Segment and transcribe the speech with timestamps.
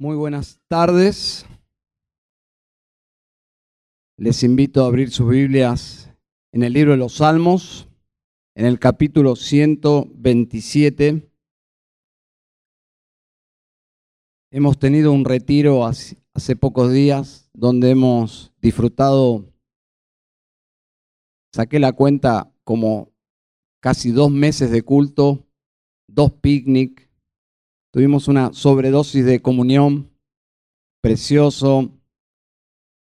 [0.00, 1.44] Muy buenas tardes.
[4.16, 6.14] Les invito a abrir sus Biblias
[6.52, 7.88] en el libro de los Salmos,
[8.54, 11.28] en el capítulo 127.
[14.52, 16.16] Hemos tenido un retiro hace,
[16.54, 19.52] pocos días donde hemos disfrutado,
[21.52, 23.10] saqué la cuenta como
[23.80, 25.44] casi dos meses de culto,
[26.06, 27.07] dos picnic,
[27.92, 30.10] Tuvimos una sobredosis de comunión,
[31.02, 31.90] precioso.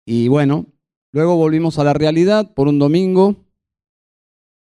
[0.07, 0.67] Y bueno,
[1.11, 3.35] luego volvimos a la realidad por un domingo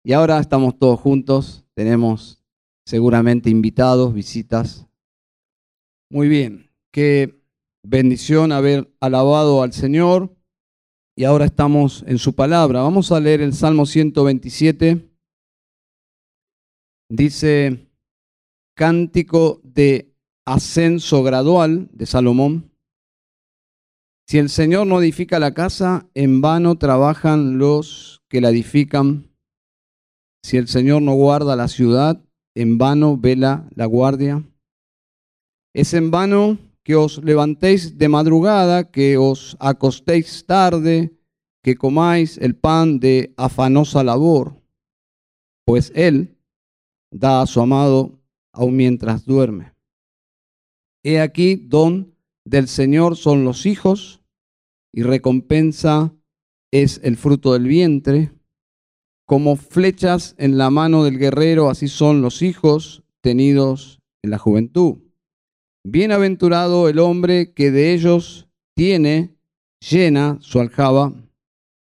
[0.05, 1.65] y ahora estamos todos juntos.
[1.74, 2.43] Tenemos
[2.84, 4.88] seguramente invitados, visitas.
[6.10, 7.41] Muy bien, qué
[7.85, 10.35] bendición haber alabado al Señor
[11.16, 12.82] y ahora estamos en su palabra.
[12.82, 15.10] Vamos a leer el Salmo 127.
[17.10, 17.88] Dice,
[18.78, 20.14] cántico de
[20.46, 22.70] ascenso gradual de Salomón.
[24.28, 29.32] Si el Señor no edifica la casa, en vano trabajan los que la edifican.
[30.45, 32.23] Si el Señor no guarda la ciudad,
[32.54, 34.48] en vano vela la guardia.
[35.74, 41.18] Es en vano que os levantéis de madrugada, que os acostéis tarde,
[41.65, 44.63] que comáis el pan de afanosa labor,
[45.66, 46.38] pues Él
[47.10, 48.18] da a su amado
[48.52, 49.74] aun mientras duerme.
[51.02, 54.23] He aquí, don del Señor son los hijos,
[54.93, 56.15] y recompensa
[56.71, 58.32] es el fruto del vientre.
[59.26, 64.99] Como flechas en la mano del guerrero, así son los hijos tenidos en la juventud.
[65.84, 69.37] Bienaventurado el hombre que de ellos tiene
[69.81, 71.15] llena su aljaba,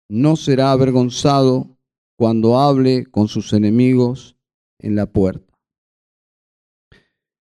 [0.08, 1.76] no será avergonzado
[2.16, 4.36] cuando hable con sus enemigos
[4.78, 5.47] en la puerta.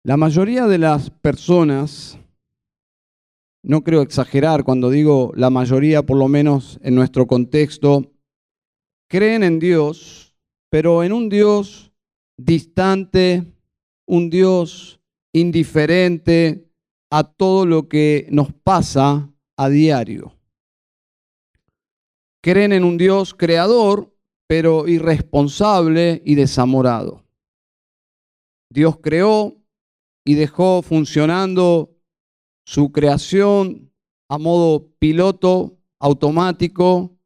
[0.06, 2.18] La mayoría de las personas,
[3.62, 8.12] no creo exagerar cuando digo la mayoría, por lo menos en nuestro contexto,
[9.08, 10.36] creen en Dios,
[10.68, 11.90] pero en un Dios
[12.36, 13.50] distante,
[14.06, 15.00] un Dios
[15.32, 16.70] indiferente
[17.10, 20.36] a todo lo que nos pasa a diario.
[22.42, 24.14] Creen en un Dios creador,
[24.46, 27.24] pero irresponsable y desamorado.
[28.68, 29.63] Dios creó,
[30.24, 31.94] y dejó funcionando
[32.66, 33.92] su creación
[34.28, 37.18] a modo piloto automático,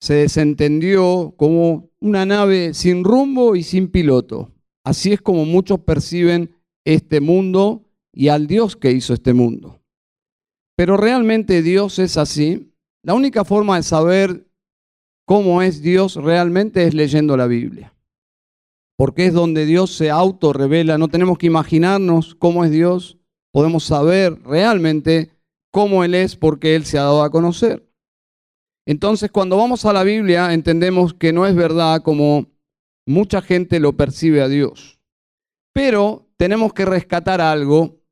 [0.00, 4.52] se desentendió como una nave sin rumbo y sin piloto.
[4.84, 9.80] Así es como muchos perciben este mundo y al Dios que hizo este mundo.
[10.76, 12.72] Pero realmente Dios es así.
[13.02, 14.46] La única forma de saber
[15.26, 17.94] cómo es Dios realmente es leyendo la Biblia
[19.00, 20.98] porque es donde Dios se autorrevela.
[20.98, 23.16] No tenemos que imaginarnos cómo es Dios,
[23.50, 25.30] podemos saber realmente
[25.72, 27.90] cómo Él es porque Él se ha dado a conocer.
[28.86, 32.48] Entonces, cuando vamos a la Biblia, entendemos que no es verdad como
[33.06, 35.00] mucha gente lo percibe a Dios.
[35.72, 38.02] Pero tenemos que rescatar algo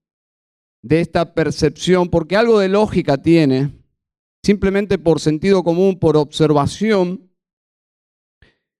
[0.82, 3.74] de esta percepción, porque algo de lógica tiene,
[4.42, 7.27] simplemente por sentido común, por observación,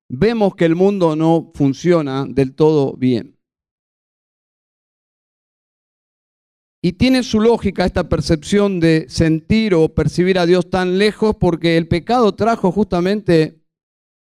[0.09, 3.39] vemos que el mundo no funciona del todo bien.
[6.83, 11.77] Y tiene su lógica esta percepción de sentir o percibir a Dios tan lejos porque
[11.77, 13.61] el pecado trajo justamente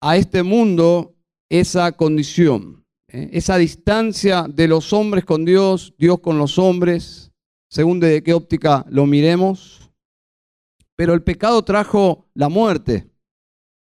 [0.02, 1.16] a este mundo
[1.50, 3.30] esa condición, ¿eh?
[3.32, 7.32] esa distancia de los hombres con Dios, Dios con los hombres,
[7.70, 9.90] según de qué óptica lo miremos.
[10.96, 13.10] Pero el pecado trajo la muerte.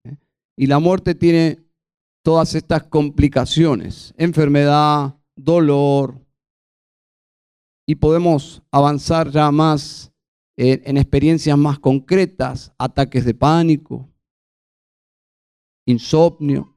[0.05, 0.15] ¿eh?
[0.55, 1.62] Y la muerte tiene
[2.23, 6.23] todas estas complicaciones, enfermedad, dolor,
[7.85, 10.11] y podemos avanzar ya más
[10.57, 14.09] en, experiencias más concretas, ataques de pánico,
[15.85, 16.75] insomnio,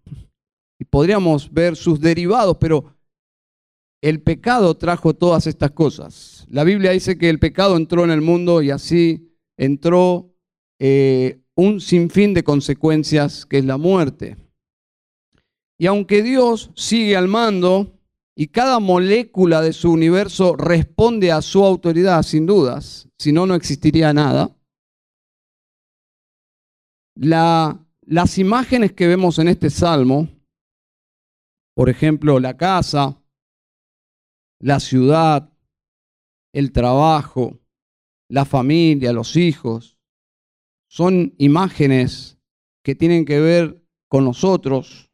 [0.79, 2.97] y podríamos ver sus derivados, pero
[4.03, 6.47] el pecado trajo todas estas cosas.
[6.51, 10.35] La Biblia dice que el pecado entró en el mundo y así entró
[10.79, 14.37] eh, un sinfín de consecuencias que es la muerte.
[15.79, 17.93] Y aunque Dios sigue al mando
[18.35, 23.55] y cada molécula de su universo responde a su autoridad, sin dudas, si no, no
[23.55, 24.57] existiría nada,
[27.15, 30.29] las imágenes que vemos en este salmo,
[31.75, 33.23] por ejemplo, la casa,
[34.61, 35.51] la ciudad,
[36.53, 37.59] el trabajo,
[38.29, 39.99] la familia, los hijos,
[40.89, 42.39] son imágenes
[42.83, 45.06] que tienen que ver con nosotros,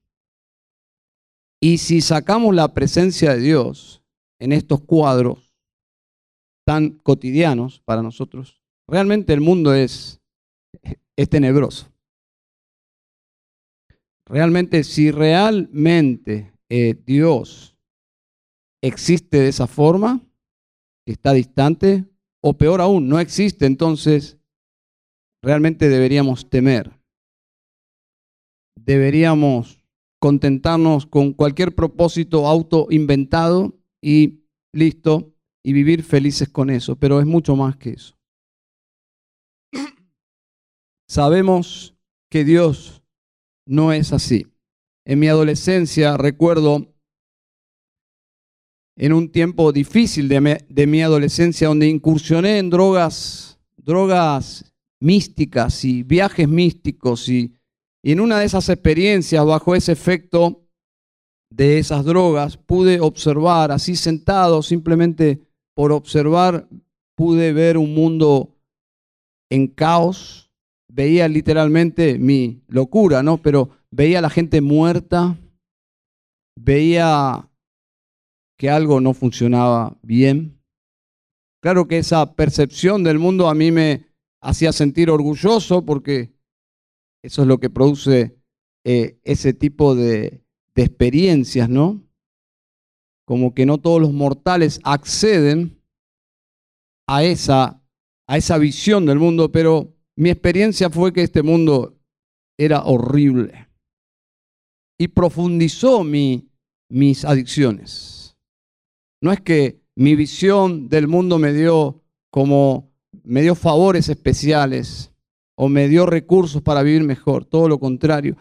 [1.65, 4.03] y si sacamos la presencia de Dios
[4.41, 5.55] en estos cuadros,
[6.67, 10.21] tan cotidianos para nosotros, realmente el mundo es,
[11.17, 11.89] es tenebroso.
[14.27, 17.77] Realmente, si realmente eh, Dios
[18.83, 20.21] existe de esa forma,
[21.07, 22.05] está distante,
[22.43, 24.37] o peor aún, no existe, entonces
[25.45, 26.91] realmente deberíamos temer.
[28.75, 29.82] Deberíamos
[30.23, 35.35] contentarnos con cualquier propósito autoinventado y listo,
[35.65, 38.17] y vivir felices con eso, pero es mucho más que eso.
[41.09, 41.97] Sabemos
[42.31, 43.03] que Dios
[43.67, 44.47] no es así.
[45.05, 46.95] En mi adolescencia recuerdo
[48.97, 56.49] en un tiempo difícil de mi, adolescencia donde incursioné en drogas, drogas místicas y viajes
[56.49, 57.57] místicos y,
[58.05, 60.67] y en una de esas experiencias bajo ese efecto
[61.51, 65.43] de esas drogas pude observar así sentado simplemente
[65.75, 66.69] por observar
[67.17, 68.57] pude ver un mundo
[69.51, 70.51] en caos,
[70.89, 73.37] veía literalmente mi locura, ¿no?
[73.37, 75.37] Pero veía a la gente muerta,
[76.59, 77.51] veía
[78.59, 80.59] que algo no funcionaba bien.
[81.63, 84.07] Claro que esa percepción del mundo a mí me
[84.41, 86.32] hacía sentir orgulloso porque
[87.23, 88.37] eso es lo que produce
[88.85, 92.03] eh, ese tipo de, de experiencias, ¿no?
[93.25, 95.81] como que no todos los mortales acceden
[97.09, 97.83] a esa,
[98.27, 101.99] a esa visión del mundo, pero mi experiencia fue que este mundo
[102.59, 103.69] era horrible
[104.99, 106.51] y profundizó mi,
[106.91, 108.37] mis adicciones.
[109.21, 112.91] No es que mi visión del mundo me dio como
[113.25, 115.12] me dio favores especiales
[115.65, 118.37] o me dio recursos para vivir mejor, todo lo contrario.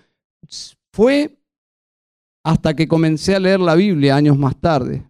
[0.92, 1.38] Fue
[2.44, 5.08] hasta que comencé a leer la Biblia años más tarde,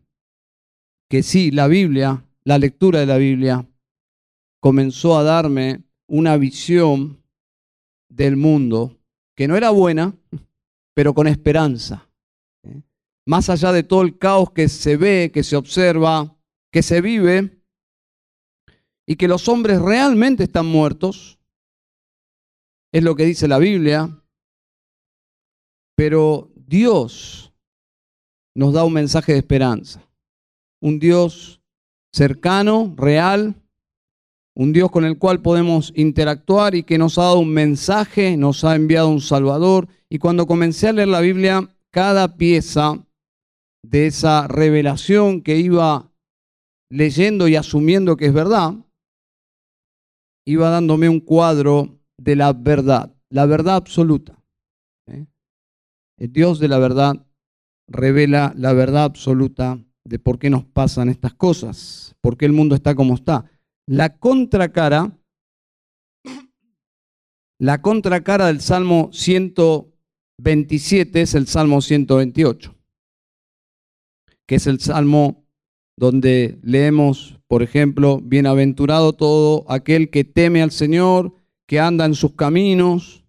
[1.10, 3.66] que sí, la Biblia, la lectura de la Biblia,
[4.60, 7.24] comenzó a darme una visión
[8.10, 8.98] del mundo
[9.34, 10.14] que no era buena,
[10.94, 12.10] pero con esperanza.
[12.64, 12.82] ¿eh?
[13.26, 16.36] Más allá de todo el caos que se ve, que se observa,
[16.74, 17.58] que se vive,
[19.08, 21.38] y que los hombres realmente están muertos,
[22.92, 24.22] es lo que dice la Biblia,
[25.96, 27.54] pero Dios
[28.56, 30.08] nos da un mensaje de esperanza.
[30.82, 31.62] Un Dios
[32.12, 33.56] cercano, real,
[34.56, 38.64] un Dios con el cual podemos interactuar y que nos ha dado un mensaje, nos
[38.64, 39.88] ha enviado un Salvador.
[40.10, 43.06] Y cuando comencé a leer la Biblia, cada pieza
[43.84, 46.12] de esa revelación que iba
[46.90, 48.74] leyendo y asumiendo que es verdad,
[50.46, 54.42] iba dándome un cuadro de la verdad, la verdad absoluta.
[55.08, 57.26] El Dios de la verdad
[57.88, 62.76] revela la verdad absoluta de por qué nos pasan estas cosas, por qué el mundo
[62.76, 63.50] está como está.
[63.88, 65.18] La contracara,
[67.60, 72.76] la contracara del Salmo 127 es el Salmo 128,
[74.46, 75.44] que es el Salmo
[75.98, 81.41] donde leemos, por ejemplo, bienaventurado todo aquel que teme al Señor,
[81.72, 83.24] que anda en sus caminos,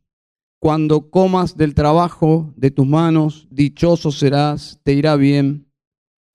[0.61, 5.71] cuando comas del trabajo de tus manos, dichoso serás, te irá bien.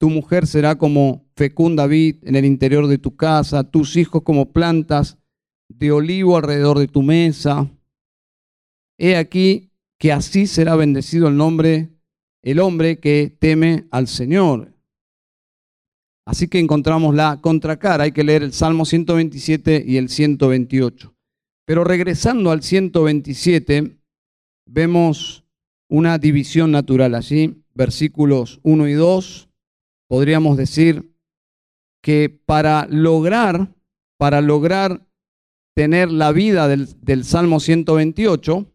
[0.00, 4.54] Tu mujer será como fecunda vid en el interior de tu casa, tus hijos como
[4.54, 5.18] plantas
[5.68, 7.70] de olivo alrededor de tu mesa.
[8.96, 11.90] He aquí que así será bendecido el nombre,
[12.42, 14.72] el hombre que teme al Señor.
[16.24, 21.17] Así que encontramos la contracara, hay que leer el Salmo 127 y el 128.
[21.68, 24.00] Pero regresando al 127,
[24.64, 25.44] vemos
[25.90, 29.50] una división natural allí, versículos 1 y 2,
[30.08, 31.14] podríamos decir
[32.02, 33.74] que para lograr,
[34.16, 35.06] para lograr
[35.76, 38.72] tener la vida del, del Salmo 128,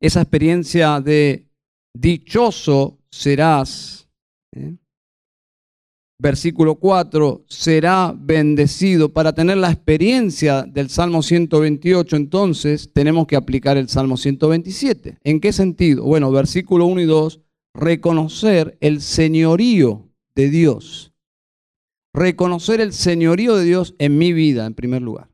[0.00, 1.50] esa experiencia de
[1.94, 4.08] dichoso serás,
[4.56, 4.78] ¿eh?
[6.20, 9.12] Versículo 4, será bendecido.
[9.12, 15.18] Para tener la experiencia del Salmo 128, entonces tenemos que aplicar el Salmo 127.
[15.24, 16.04] ¿En qué sentido?
[16.04, 17.40] Bueno, versículo 1 y 2,
[17.74, 21.12] reconocer el señorío de Dios.
[22.12, 25.30] Reconocer el señorío de Dios en mi vida, en primer lugar.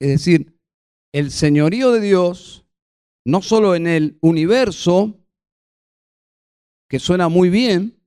[0.00, 0.56] Es decir,
[1.12, 2.64] el señorío de Dios,
[3.24, 5.20] no solo en el universo,
[6.88, 8.01] que suena muy bien,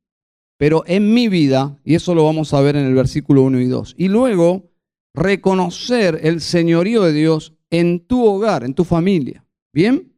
[0.58, 3.68] pero en mi vida, y eso lo vamos a ver en el versículo 1 y
[3.68, 4.72] 2, y luego
[5.14, 9.46] reconocer el señorío de Dios en tu hogar, en tu familia.
[9.74, 10.14] ¿Bien?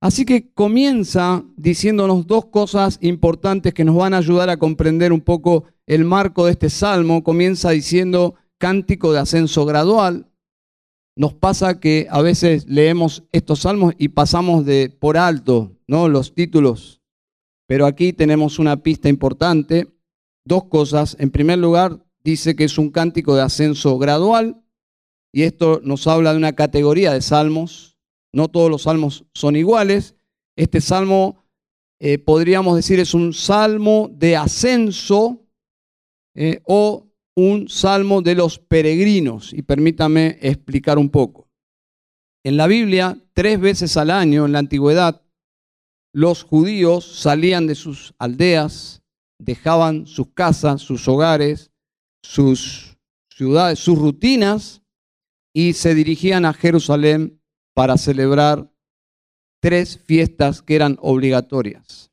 [0.00, 5.22] Así que comienza diciéndonos dos cosas importantes que nos van a ayudar a comprender un
[5.22, 7.24] poco el marco de este salmo.
[7.24, 10.30] Comienza diciendo cántico de ascenso gradual.
[11.16, 16.08] Nos pasa que a veces leemos estos salmos y pasamos de por alto, ¿no?
[16.08, 17.00] los títulos.
[17.66, 19.88] Pero aquí tenemos una pista importante,
[20.44, 21.16] dos cosas.
[21.18, 24.62] En primer lugar, dice que es un cántico de ascenso gradual
[25.32, 27.98] y esto nos habla de una categoría de salmos.
[28.32, 30.14] No todos los salmos son iguales.
[30.56, 31.44] Este salmo,
[32.00, 35.44] eh, podríamos decir, es un salmo de ascenso
[36.36, 39.52] eh, o un salmo de los peregrinos.
[39.52, 41.48] Y permítame explicar un poco.
[42.44, 45.23] En la Biblia, tres veces al año en la antigüedad,
[46.14, 49.02] los judíos salían de sus aldeas,
[49.38, 51.72] dejaban sus casas, sus hogares,
[52.22, 52.96] sus
[53.28, 54.80] ciudades, sus rutinas
[55.52, 57.42] y se dirigían a Jerusalén
[57.74, 58.70] para celebrar
[59.60, 62.12] tres fiestas que eran obligatorias.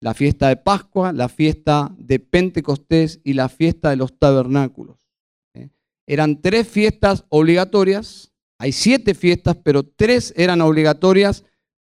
[0.00, 4.98] La fiesta de Pascua, la fiesta de Pentecostés y la fiesta de los tabernáculos.
[5.54, 5.70] ¿eh?
[6.06, 11.44] Eran tres fiestas obligatorias, hay siete fiestas, pero tres eran obligatorias.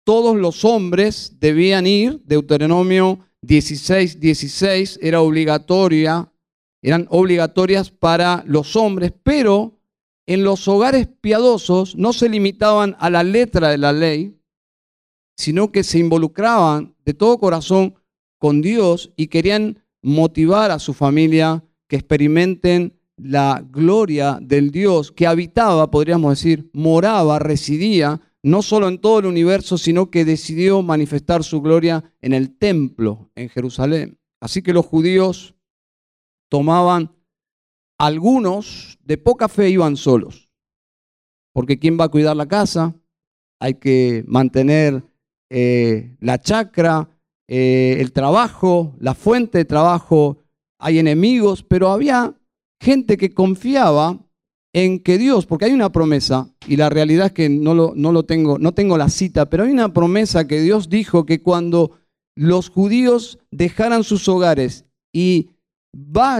[0.08, 6.32] Todos los hombres debían ir, Deuteronomio 16, 16 era obligatoria,
[6.82, 9.82] eran obligatorias para los hombres, pero
[10.26, 14.40] en los hogares piadosos no se limitaban a la letra de la ley,
[15.36, 17.96] sino que se involucraban de todo corazón
[18.40, 25.28] con Dios y querían motivar a su familia que experimenten la gloria del Dios que
[25.28, 31.44] habitaba, podríamos decir, moraba, residía, no solo en todo el universo, sino que decidió manifestar
[31.44, 34.20] su gloria en el templo en Jerusalén.
[34.40, 35.56] Así que los judíos
[36.50, 37.16] tomaban
[37.98, 40.50] algunos de poca fe iban solos,
[41.54, 42.96] porque ¿quién va a cuidar la casa?
[43.60, 45.04] Hay que mantener
[45.50, 47.10] eh, la chacra,
[47.48, 50.44] eh, el trabajo, la fuente de trabajo,
[50.80, 52.40] hay enemigos, pero había
[52.80, 54.27] gente que confiaba
[54.74, 58.12] en que Dios, porque hay una promesa, y la realidad es que no lo, no
[58.12, 62.00] lo tengo, no tengo la cita, pero hay una promesa que Dios dijo que cuando
[62.36, 65.50] los judíos dejaran sus hogares y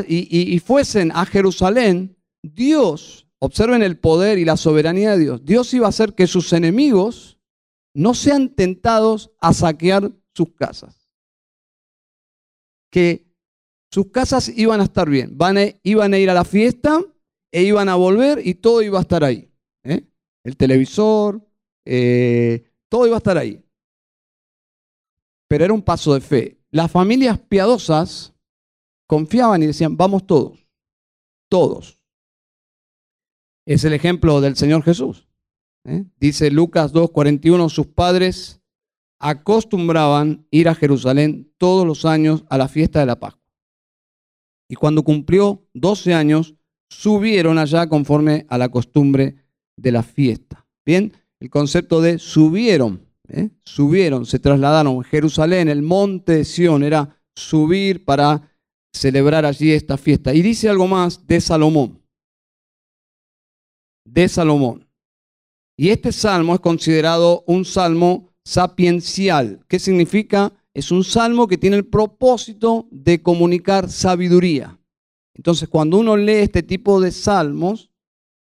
[0.08, 5.86] y, fuesen a Jerusalén, Dios, observen el poder y la soberanía de Dios, Dios iba
[5.86, 7.40] a hacer que sus enemigos
[7.94, 11.10] no sean tentados a saquear sus casas.
[12.92, 13.26] Que
[13.92, 17.04] sus casas iban a estar bien, van iban a ir a la fiesta
[17.52, 19.52] e iban a volver y todo iba a estar ahí.
[19.84, 20.08] ¿eh?
[20.44, 21.46] El televisor,
[21.86, 23.64] eh, todo iba a estar ahí.
[25.48, 26.60] Pero era un paso de fe.
[26.72, 28.34] Las familias piadosas
[29.08, 30.68] confiaban y decían, vamos todos,
[31.50, 31.98] todos.
[33.66, 35.28] Es el ejemplo del Señor Jesús.
[35.86, 36.06] ¿eh?
[36.20, 38.62] Dice Lucas 2.41, sus padres
[39.20, 43.44] acostumbraban ir a Jerusalén todos los años a la fiesta de la Pascua.
[44.70, 46.57] Y cuando cumplió 12 años,
[46.90, 49.36] subieron allá conforme a la costumbre
[49.76, 50.66] de la fiesta.
[50.86, 53.50] Bien, el concepto de subieron, ¿eh?
[53.64, 55.04] subieron, se trasladaron.
[55.04, 58.52] Jerusalén, el monte de Sión, era subir para
[58.94, 60.34] celebrar allí esta fiesta.
[60.34, 62.02] Y dice algo más de Salomón.
[64.06, 64.88] De Salomón.
[65.78, 69.64] Y este salmo es considerado un salmo sapiencial.
[69.68, 70.52] ¿Qué significa?
[70.74, 74.77] Es un salmo que tiene el propósito de comunicar sabiduría.
[75.38, 77.92] Entonces, cuando uno lee este tipo de salmos,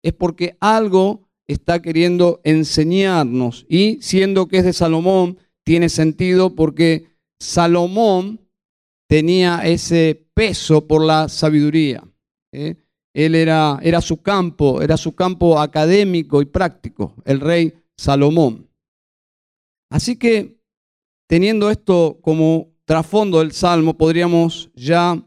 [0.03, 3.67] es porque algo está queriendo enseñarnos.
[3.69, 7.07] Y siendo que es de Salomón, tiene sentido porque
[7.38, 8.41] Salomón
[9.09, 12.03] tenía ese peso por la sabiduría.
[12.53, 12.76] ¿eh?
[13.15, 18.69] Él era, era su campo, era su campo académico y práctico, el rey Salomón.
[19.91, 20.59] Así que,
[21.29, 25.23] teniendo esto como trasfondo del Salmo, podríamos ya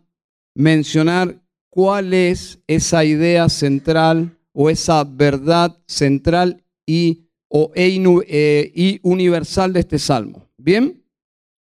[0.56, 9.00] mencionar cuál es esa idea central o esa verdad central y, o, e eh, y
[9.04, 10.48] universal de este Salmo.
[10.58, 11.04] Bien,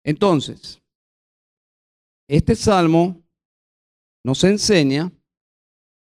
[0.03, 0.81] entonces,
[2.27, 3.23] este salmo
[4.23, 5.11] nos enseña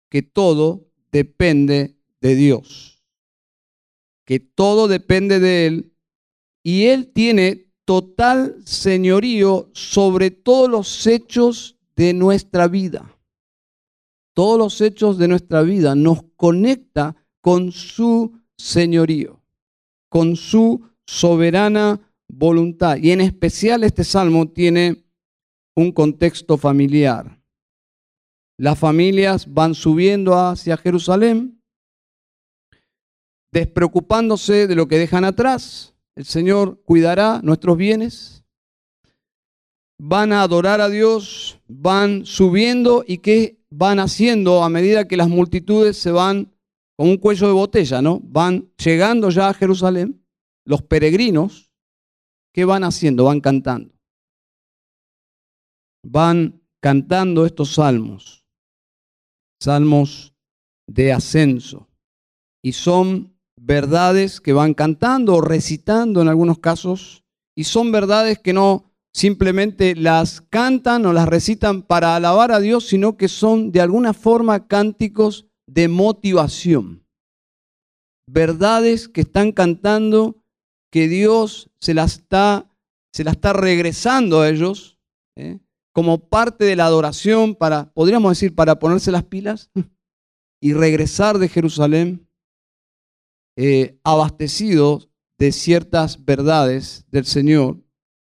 [0.10, 3.04] que todo depende de Dios,
[4.26, 5.94] que todo depende de Él
[6.64, 13.19] y Él tiene total señorío sobre todos los hechos de nuestra vida.
[14.40, 19.44] Todos los hechos de nuestra vida nos conecta con su señorío,
[20.08, 22.96] con su soberana voluntad.
[22.96, 25.04] Y en especial este salmo tiene
[25.76, 27.38] un contexto familiar.
[28.58, 31.62] Las familias van subiendo hacia Jerusalén,
[33.52, 35.94] despreocupándose de lo que dejan atrás.
[36.16, 38.46] el Señor cuidará nuestros bienes,
[39.98, 45.30] van a adorar a Dios, van subiendo y qué van haciendo a medida que las
[45.30, 46.54] multitudes se van
[46.98, 48.20] con un cuello de botella, ¿no?
[48.24, 50.26] Van llegando ya a Jerusalén,
[50.66, 51.72] los peregrinos,
[52.54, 53.26] ¿qué van haciendo?
[53.26, 53.94] Van cantando.
[56.04, 58.46] Van cantando estos salmos,
[59.62, 60.34] salmos
[60.88, 61.88] de ascenso,
[62.64, 67.24] y son verdades que van cantando o recitando en algunos casos,
[67.56, 72.88] y son verdades que no simplemente las cantan o las recitan para alabar a Dios,
[72.88, 77.06] sino que son de alguna forma cánticos de motivación.
[78.28, 80.44] Verdades que están cantando
[80.92, 82.72] que Dios se las está,
[83.14, 85.00] se la está regresando a ellos
[85.36, 85.60] ¿eh?
[85.94, 89.72] como parte de la adoración para, podríamos decir, para ponerse las pilas
[90.62, 92.28] y regresar de Jerusalén
[93.58, 97.78] eh, abastecidos de ciertas verdades del Señor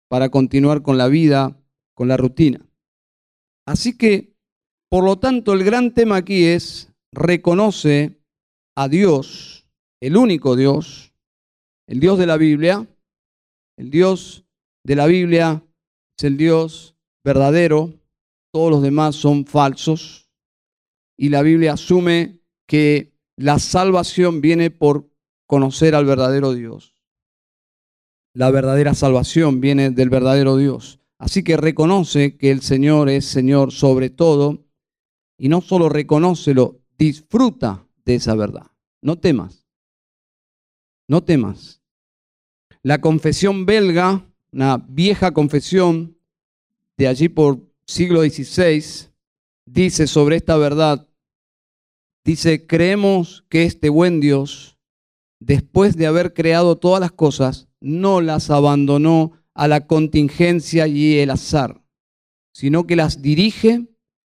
[0.10, 1.58] para continuar con la vida,
[1.94, 2.66] con la rutina.
[3.66, 4.36] Así que,
[4.90, 8.22] por lo tanto, el gran tema aquí es reconoce
[8.76, 9.68] a Dios,
[10.02, 11.14] el único Dios,
[11.88, 12.88] el Dios de la Biblia.
[13.78, 14.46] El Dios
[14.84, 15.64] de la Biblia
[16.18, 17.94] es el Dios verdadero,
[18.52, 20.32] todos los demás son falsos.
[21.16, 25.10] Y la Biblia asume que la salvación viene por
[25.48, 26.97] conocer al verdadero Dios.
[28.38, 31.00] La verdadera salvación viene del verdadero Dios.
[31.18, 34.64] Así que reconoce que el Señor es Señor sobre todo
[35.40, 38.68] y no solo reconócelo, disfruta de esa verdad.
[39.02, 39.66] No temas.
[41.08, 41.82] No temas.
[42.84, 46.16] La confesión belga, una vieja confesión
[46.96, 49.10] de allí por siglo XVI,
[49.66, 51.10] dice sobre esta verdad,
[52.24, 54.78] dice, creemos que este buen Dios,
[55.40, 61.32] después de haber creado todas las cosas, no las abandonó a la contingencia y el
[61.32, 61.84] azar,
[62.54, 63.88] sino que las dirige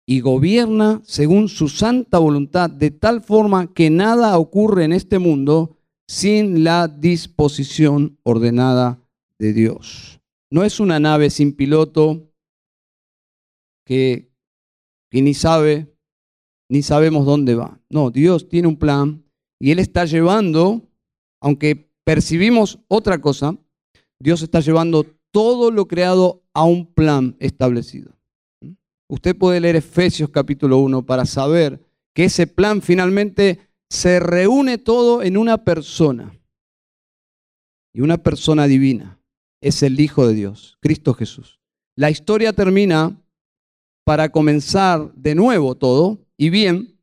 [0.08, 5.78] y gobierna según su santa voluntad, de tal forma que nada ocurre en este mundo
[6.08, 9.04] sin la disposición ordenada
[9.38, 10.20] de Dios.
[10.52, 12.32] No es una nave sin piloto
[13.86, 14.32] que,
[15.12, 15.96] ni sabe,
[16.70, 17.80] ni sabemos dónde va.
[17.90, 19.24] No, Dios tiene un plan
[19.60, 20.90] y Él está llevando,
[21.40, 23.56] aunque percibimos otra cosa,
[24.20, 28.18] Dios está llevando todo lo creado a un plan establecido.
[29.08, 31.80] Usted puede leer Efesios capítulo 1 para saber
[32.16, 33.60] que ese plan finalmente
[33.92, 36.36] se reúne todo en una persona.
[37.94, 39.22] Y una persona divina
[39.62, 41.60] es el Hijo de Dios, Cristo Jesús.
[41.96, 43.22] La historia termina
[44.04, 47.00] para comenzar de nuevo todo y bien,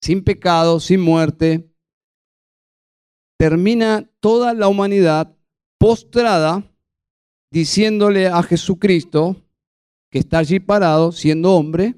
[0.00, 1.69] sin pecado, sin muerte.
[3.40, 5.34] Termina toda la humanidad
[5.78, 6.70] postrada
[7.50, 9.34] diciéndole a Jesucristo,
[10.12, 11.94] que está allí parado, siendo hombre,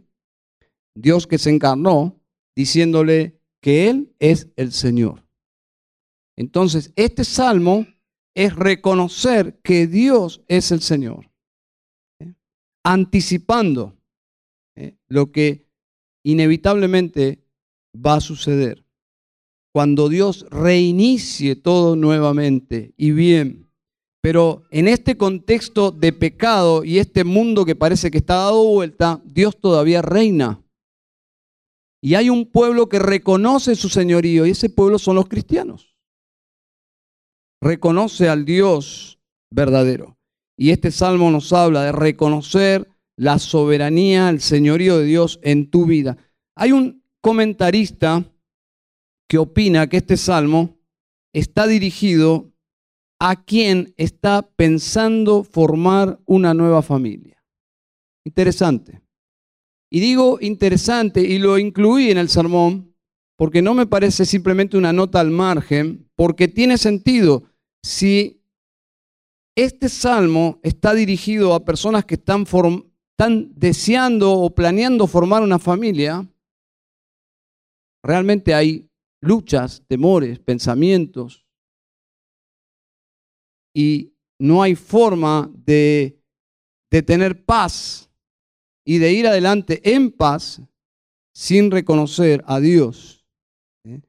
[0.95, 2.17] Dios que se encarnó,
[2.55, 5.27] diciéndole que Él es el Señor.
[6.37, 7.89] Entonces, este salmo
[8.37, 11.29] es reconocer que Dios es el Señor,
[12.21, 12.35] ¿eh?
[12.85, 13.97] anticipando
[14.77, 14.95] ¿eh?
[15.09, 15.67] lo que
[16.25, 17.43] inevitablemente
[17.97, 18.82] va a suceder.
[19.73, 23.71] Cuando Dios reinicie todo nuevamente y bien,
[24.21, 29.21] pero en este contexto de pecado y este mundo que parece que está dado vuelta,
[29.25, 30.63] Dios todavía reina.
[32.01, 35.97] Y hay un pueblo que reconoce su señorío y ese pueblo son los cristianos.
[37.61, 40.19] Reconoce al Dios verdadero.
[40.57, 45.87] Y este salmo nos habla de reconocer la soberanía, el señorío de Dios en tu
[45.87, 46.17] vida.
[46.57, 48.25] Hay un comentarista
[49.33, 50.77] que opina que este salmo
[51.33, 52.53] está dirigido
[53.19, 57.43] a quien está pensando formar una nueva familia.
[58.27, 59.01] Interesante.
[59.91, 62.95] Y digo interesante y lo incluí en el sermón
[63.39, 67.45] porque no me parece simplemente una nota al margen, porque tiene sentido.
[67.83, 68.45] Si
[69.57, 76.29] este salmo está dirigido a personas que están, están deseando o planeando formar una familia,
[78.05, 78.92] realmente hay
[79.23, 81.47] luchas, temores, pensamientos,
[83.75, 86.21] y no hay forma de,
[86.91, 88.11] de tener paz
[88.85, 90.61] y de ir adelante en paz
[91.35, 93.25] sin reconocer a Dios,
[93.85, 94.01] ¿eh?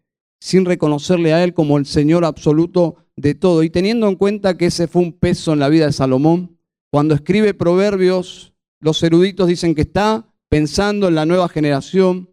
[0.42, 3.64] sin reconocerle a Él como el Señor absoluto de todo.
[3.64, 6.58] Y teniendo en cuenta que ese fue un peso en la vida de Salomón,
[6.92, 12.30] cuando escribe Proverbios, los eruditos dicen que está pensando en la nueva generación.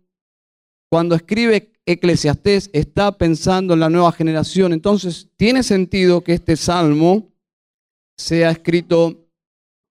[0.90, 4.72] Cuando escribe Eclesiastés, está pensando en la nueva generación.
[4.72, 7.32] Entonces, tiene sentido que este salmo
[8.16, 9.28] sea escrito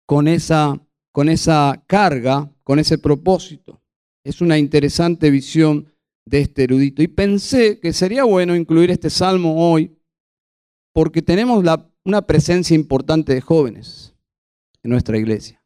[0.06, 0.80] con esa,
[1.12, 3.82] con esa carga, con ese propósito.
[4.24, 5.92] Es una interesante visión
[6.26, 7.02] de este erudito.
[7.02, 9.98] Y pensé que sería bueno incluir este salmo hoy
[10.94, 11.64] porque tenemos
[12.04, 14.16] una presencia importante de jóvenes
[14.84, 15.64] en nuestra iglesia.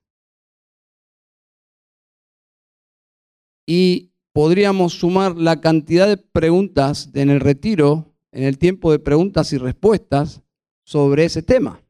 [3.65, 9.53] Y podríamos sumar la cantidad de preguntas en el retiro, en el tiempo de preguntas
[9.53, 10.41] y respuestas
[10.85, 11.81] sobre ese tema.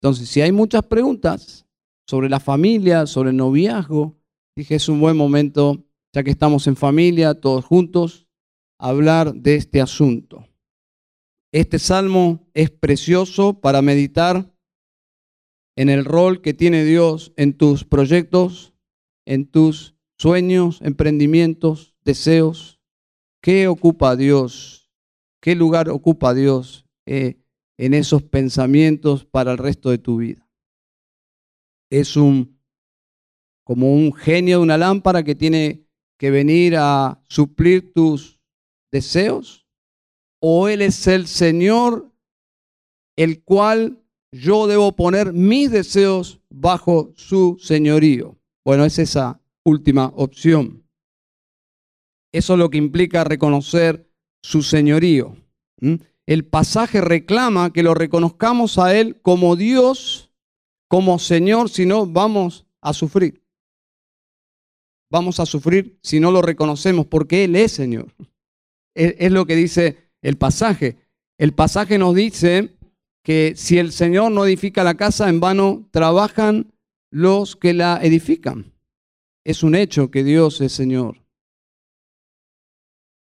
[0.00, 1.66] Entonces, si hay muchas preguntas
[2.06, 4.16] sobre la familia, sobre el noviazgo,
[4.54, 8.28] dije es un buen momento, ya que estamos en familia, todos juntos,
[8.78, 10.46] hablar de este asunto.
[11.52, 14.52] Este salmo es precioso para meditar
[15.76, 18.74] en el rol que tiene Dios en tus proyectos,
[19.26, 22.80] en tus sueños, emprendimientos, deseos.
[23.40, 24.90] ¿Qué ocupa Dios?
[25.40, 27.40] ¿Qué lugar ocupa Dios eh,
[27.78, 30.48] en esos pensamientos para el resto de tu vida?
[31.90, 32.58] Es un
[33.64, 35.86] como un genio de una lámpara que tiene
[36.18, 38.40] que venir a suplir tus
[38.90, 39.66] deseos
[40.40, 42.10] o él es el Señor
[43.16, 44.02] el cual
[44.32, 48.38] yo debo poner mis deseos bajo su señorío.
[48.64, 50.84] Bueno, es esa última opción.
[52.32, 54.10] Eso es lo que implica reconocer
[54.42, 55.36] su señorío.
[56.26, 60.30] El pasaje reclama que lo reconozcamos a Él como Dios,
[60.88, 63.42] como Señor, si no vamos a sufrir.
[65.10, 68.14] Vamos a sufrir si no lo reconocemos, porque Él es Señor.
[68.94, 70.98] Es lo que dice el pasaje.
[71.38, 72.76] El pasaje nos dice
[73.22, 76.72] que si el Señor no edifica la casa, en vano trabajan
[77.10, 78.72] los que la edifican.
[79.48, 81.24] Es un hecho que Dios es Señor.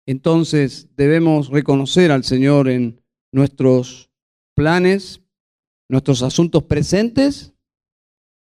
[0.06, 3.02] Entonces debemos reconocer al Señor en
[3.32, 4.12] nuestros
[4.54, 5.22] planes,
[5.90, 7.54] nuestros asuntos presentes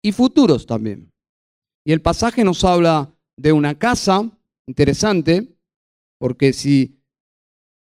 [0.04, 1.10] y futuros también.
[1.86, 4.30] Y el pasaje nos habla de una casa
[4.68, 5.56] interesante,
[6.20, 7.00] porque si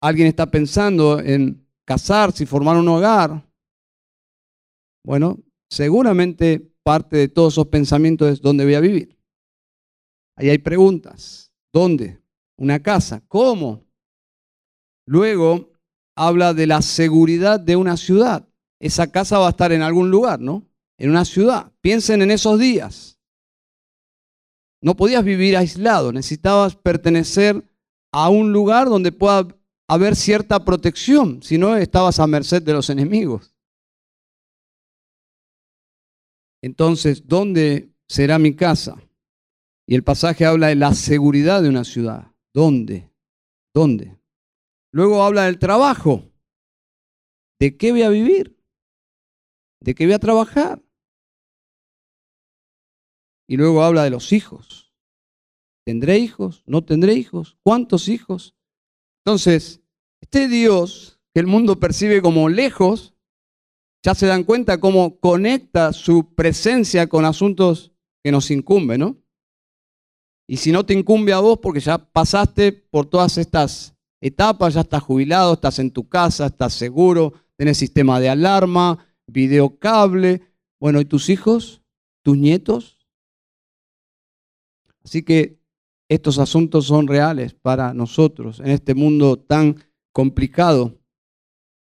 [0.01, 3.45] alguien está pensando en casarse y formar un hogar,
[5.05, 5.37] bueno,
[5.69, 9.14] seguramente parte de todos esos pensamientos es dónde voy a vivir.
[10.35, 11.51] Ahí hay preguntas.
[11.73, 12.21] ¿Dónde?
[12.57, 13.21] Una casa.
[13.27, 13.83] ¿Cómo?
[15.05, 15.71] Luego
[16.15, 18.47] habla de la seguridad de una ciudad.
[18.79, 20.65] Esa casa va a estar en algún lugar, ¿no?
[20.97, 21.71] En una ciudad.
[21.81, 23.19] Piensen en esos días.
[24.81, 27.63] No podías vivir aislado, necesitabas pertenecer
[28.11, 29.47] a un lugar donde pueda
[29.87, 33.55] haber cierta protección, si no estabas a merced de los enemigos.
[36.61, 38.95] Entonces, ¿dónde será mi casa?
[39.87, 42.31] Y el pasaje habla de la seguridad de una ciudad.
[42.53, 43.11] ¿Dónde?
[43.73, 44.17] ¿Dónde?
[44.91, 46.31] Luego habla del trabajo.
[47.59, 48.57] ¿De qué voy a vivir?
[49.81, 50.81] ¿De qué voy a trabajar?
[53.47, 54.93] Y luego habla de los hijos.
[55.85, 56.63] ¿Tendré hijos?
[56.65, 57.57] ¿No tendré hijos?
[57.61, 58.55] ¿Cuántos hijos?
[59.23, 59.83] Entonces,
[60.21, 63.13] este Dios que el mundo percibe como lejos,
[64.01, 67.91] ya se dan cuenta cómo conecta su presencia con asuntos
[68.23, 69.17] que nos incumben, ¿no?
[70.47, 74.81] Y si no te incumbe a vos, porque ya pasaste por todas estas etapas, ya
[74.81, 80.41] estás jubilado, estás en tu casa, estás seguro, tenés sistema de alarma, videocable.
[80.79, 81.81] Bueno, ¿y tus hijos?
[82.23, 82.97] ¿Tus nietos?
[85.03, 85.59] Así que
[86.09, 90.99] estos asuntos son reales para nosotros en este mundo tan complicado.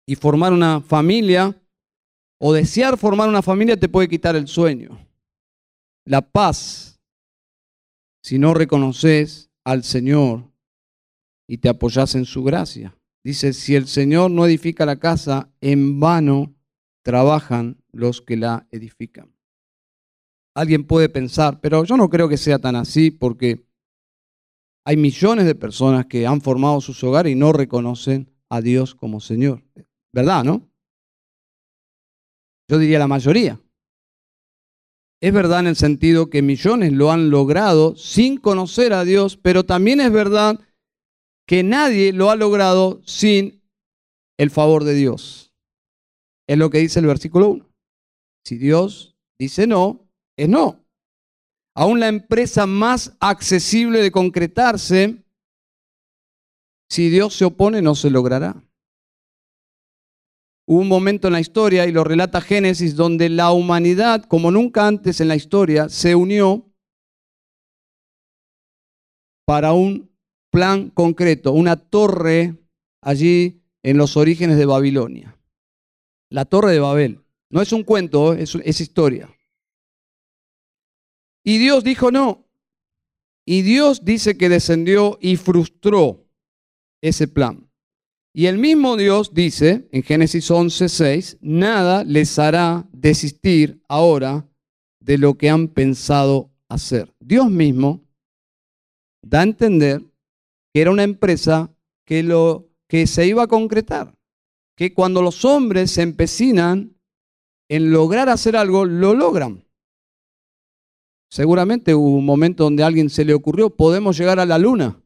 [0.06, 1.56] Y formar una familia
[2.38, 4.98] o desear formar una familia te puede quitar el sueño.
[6.04, 6.91] La paz
[8.22, 10.50] si no reconoces al Señor
[11.48, 12.96] y te apoyas en su gracia.
[13.24, 16.54] Dice, si el Señor no edifica la casa, en vano
[17.04, 19.34] trabajan los que la edifican.
[20.54, 23.66] Alguien puede pensar, pero yo no creo que sea tan así porque
[24.84, 29.20] hay millones de personas que han formado sus hogares y no reconocen a Dios como
[29.20, 29.62] Señor.
[30.12, 30.68] ¿Verdad, no?
[32.68, 33.60] Yo diría la mayoría.
[35.22, 39.64] Es verdad en el sentido que millones lo han logrado sin conocer a Dios, pero
[39.64, 40.58] también es verdad
[41.46, 43.62] que nadie lo ha logrado sin
[44.36, 45.54] el favor de Dios.
[46.48, 47.66] Es lo que dice el versículo 1.
[48.44, 50.84] Si Dios dice no, es no.
[51.76, 55.22] Aún la empresa más accesible de concretarse,
[56.90, 58.60] si Dios se opone, no se logrará.
[60.66, 64.86] Hubo un momento en la historia, y lo relata Génesis, donde la humanidad, como nunca
[64.86, 66.72] antes en la historia, se unió
[69.44, 70.10] para un
[70.50, 72.56] plan concreto, una torre
[73.00, 75.36] allí en los orígenes de Babilonia.
[76.30, 77.20] La torre de Babel.
[77.50, 79.28] No es un cuento, es, es historia.
[81.44, 82.46] Y Dios dijo no.
[83.44, 86.24] Y Dios dice que descendió y frustró
[87.02, 87.68] ese plan.
[88.34, 94.48] Y el mismo Dios dice en Génesis 11:6, nada les hará desistir ahora
[95.00, 97.12] de lo que han pensado hacer.
[97.20, 98.00] Dios mismo
[99.22, 100.02] da a entender
[100.72, 101.74] que era una empresa
[102.06, 104.14] que, lo, que se iba a concretar,
[104.76, 106.96] que cuando los hombres se empecinan
[107.68, 109.64] en lograr hacer algo, lo logran.
[111.30, 115.02] Seguramente hubo un momento donde a alguien se le ocurrió, podemos llegar a la luna.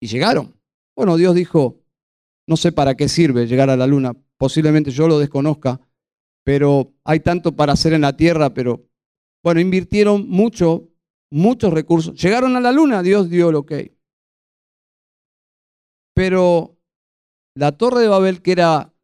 [0.00, 0.58] Y llegaron.
[0.96, 1.83] Bueno, Dios dijo,
[2.46, 5.80] no sé para qué sirve llegar a la luna, posiblemente yo lo desconozca,
[6.44, 8.86] pero hay tanto para hacer en la Tierra, pero
[9.42, 10.88] bueno, invirtieron mucho,
[11.30, 12.20] muchos recursos.
[12.20, 13.72] Llegaron a la luna, Dios dio el ok.
[16.14, 16.78] Pero
[17.54, 18.94] la torre de Babel, que era,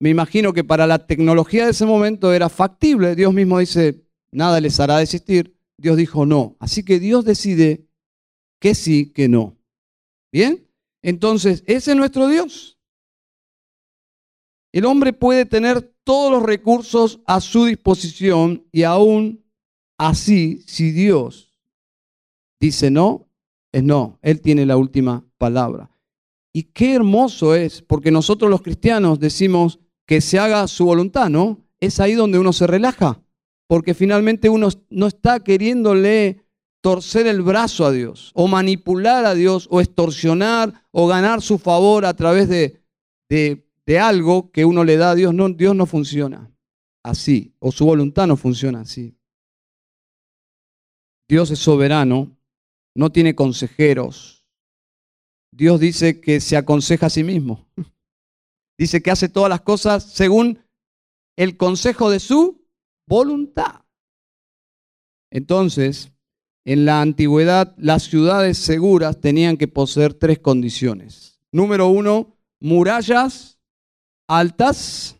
[0.00, 4.60] me imagino que para la tecnología de ese momento era factible, Dios mismo dice, nada
[4.60, 5.58] les hará desistir.
[5.76, 6.56] Dios dijo no.
[6.58, 7.86] Así que Dios decide
[8.60, 9.56] que sí, que no.
[10.32, 10.67] ¿Bien?
[11.02, 12.78] Entonces, ese es nuestro Dios.
[14.72, 19.44] El hombre puede tener todos los recursos a su disposición y aún
[19.96, 21.52] así, si Dios
[22.60, 23.28] dice no,
[23.72, 24.18] es no.
[24.22, 25.90] Él tiene la última palabra.
[26.52, 31.64] Y qué hermoso es, porque nosotros los cristianos decimos que se haga su voluntad, ¿no?
[31.80, 33.22] Es ahí donde uno se relaja
[33.68, 36.42] porque finalmente uno no está queriéndole
[36.88, 42.06] torcer el brazo a Dios, o manipular a Dios, o extorsionar, o ganar su favor
[42.06, 42.80] a través de,
[43.28, 45.34] de, algo que uno le da a Dios.
[45.34, 46.50] No, Dios no funciona
[47.04, 49.14] así, o su voluntad no funciona así.
[51.28, 52.34] Dios es soberano,
[52.96, 54.46] no tiene consejeros.
[55.52, 57.68] Dios dice que se aconseja a sí mismo.
[58.78, 60.64] Dice que hace todas las cosas según
[61.36, 62.66] el consejo de su
[63.06, 63.84] voluntad.
[65.30, 66.12] Entonces,
[66.64, 71.40] en la antigüedad, las ciudades seguras tenían que poseer tres condiciones.
[71.50, 73.58] Número uno, murallas
[74.28, 75.16] altas,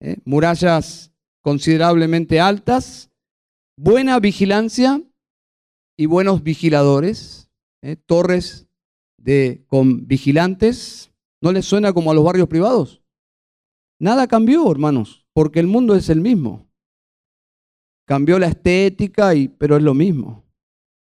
[0.00, 0.16] ¿eh?
[0.24, 1.12] murallas
[1.42, 3.10] considerablemente altas,
[3.76, 5.02] buena vigilancia
[5.96, 7.50] y buenos vigiladores,
[7.82, 7.96] ¿eh?
[7.96, 8.66] torres
[9.18, 11.10] de, con vigilantes.
[11.42, 13.02] ¿No les suena como a los barrios privados?
[14.00, 16.66] Nada cambió, hermanos, porque el mundo es el mismo.
[18.06, 20.43] Cambió la estética, y, pero es lo mismo.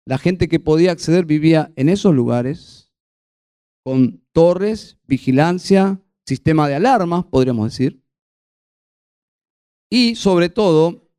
[0.07, 2.93] La gente que podía acceder vivía en esos lugares,
[3.85, 8.03] con torres, vigilancia, sistema de alarmas, podríamos decir.
[9.91, 11.11] Y sobre todo,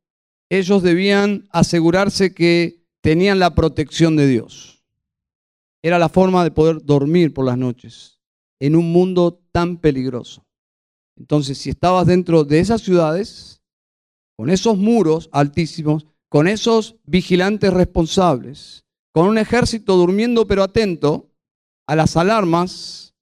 [0.50, 4.82] ellos debían asegurarse que tenían la protección de Dios.
[5.82, 8.20] Era la forma de poder dormir por las noches
[8.60, 10.44] en un mundo tan peligroso.
[11.16, 13.60] Entonces, si estabas dentro de esas ciudades,
[14.36, 21.30] con esos muros altísimos, con esos vigilantes responsables, con un ejército durmiendo pero atento
[21.86, 23.14] a las alarmas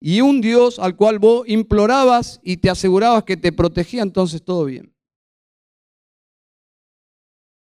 [0.00, 4.64] y un Dios al cual vos implorabas y te asegurabas que te protegía, entonces todo
[4.64, 4.94] bien.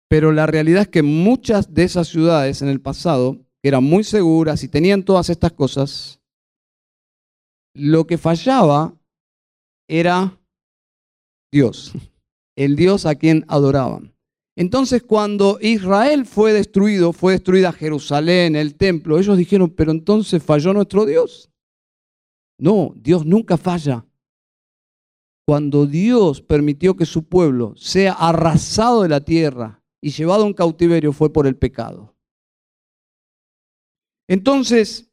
[0.09, 4.63] Pero la realidad es que muchas de esas ciudades en el pasado, eran muy seguras
[4.63, 6.21] y tenían todas estas cosas,
[7.73, 8.95] lo que fallaba
[9.87, 10.39] era
[11.51, 11.93] Dios
[12.57, 14.13] el Dios a quien adoraban.
[14.57, 20.73] Entonces cuando Israel fue destruido, fue destruida Jerusalén, el templo, ellos dijeron, pero entonces falló
[20.73, 21.51] nuestro Dios.
[22.57, 24.03] No, Dios nunca falla.
[25.45, 30.55] Cuando Dios permitió que su pueblo sea arrasado de la tierra y llevado a un
[30.55, 32.15] cautiverio fue por el pecado.
[34.27, 35.07] Entonces,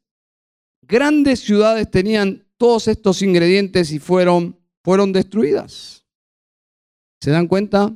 [0.81, 6.07] grandes ciudades tenían todos estos ingredientes y fueron, fueron destruidas.
[7.21, 7.95] ¿Se dan cuenta?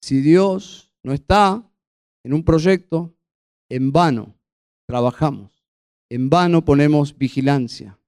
[0.00, 1.62] Si Dios no está
[2.24, 3.14] en un proyecto,
[3.68, 4.34] en vano
[4.86, 5.50] trabajamos,
[6.10, 7.98] en vano ponemos vigilancia.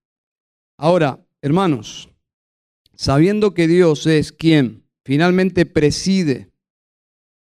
[0.78, 2.08] Ahora, hermanos,
[2.94, 6.50] sabiendo que Dios es quien finalmente preside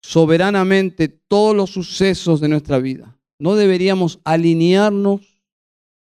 [0.01, 5.43] soberanamente todos los sucesos de nuestra vida, ¿no deberíamos alinearnos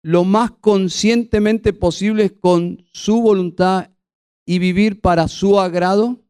[0.02, 3.90] lo más conscientemente posible con su voluntad
[4.44, 6.20] y vivir para su agrado?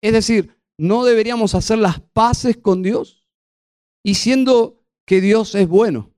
[0.00, 3.26] Es decir, no deberíamos hacer las paces con Dios
[4.02, 4.14] y
[5.06, 6.14] que Dios es bueno,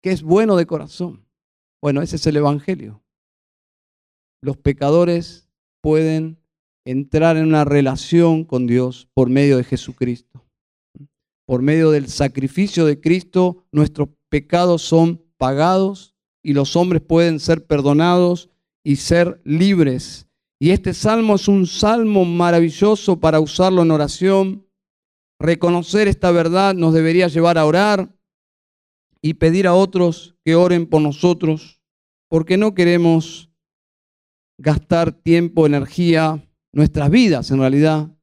[0.00, 1.26] que es bueno de corazón.
[1.82, 3.02] Bueno, ese es el Evangelio.
[4.40, 5.50] Los pecadores
[5.82, 6.38] pueden
[6.86, 10.46] entrar en una relación con Dios por medio de Jesucristo.
[11.44, 17.66] Por medio del sacrificio de Cristo, nuestros pecados son pagados y los hombres pueden ser
[17.66, 18.48] perdonados
[18.84, 20.28] y ser libres
[20.60, 24.66] Y este salmo es un salmo maravilloso para usarlo en oración.
[25.40, 28.14] Reconocer esta verdad nos debería llevar a orar
[29.20, 31.80] y pedir a otros que oren por nosotros,
[32.28, 33.50] porque no queremos
[34.58, 38.16] gastar tiempo, energía, nuestras vidas en realidad,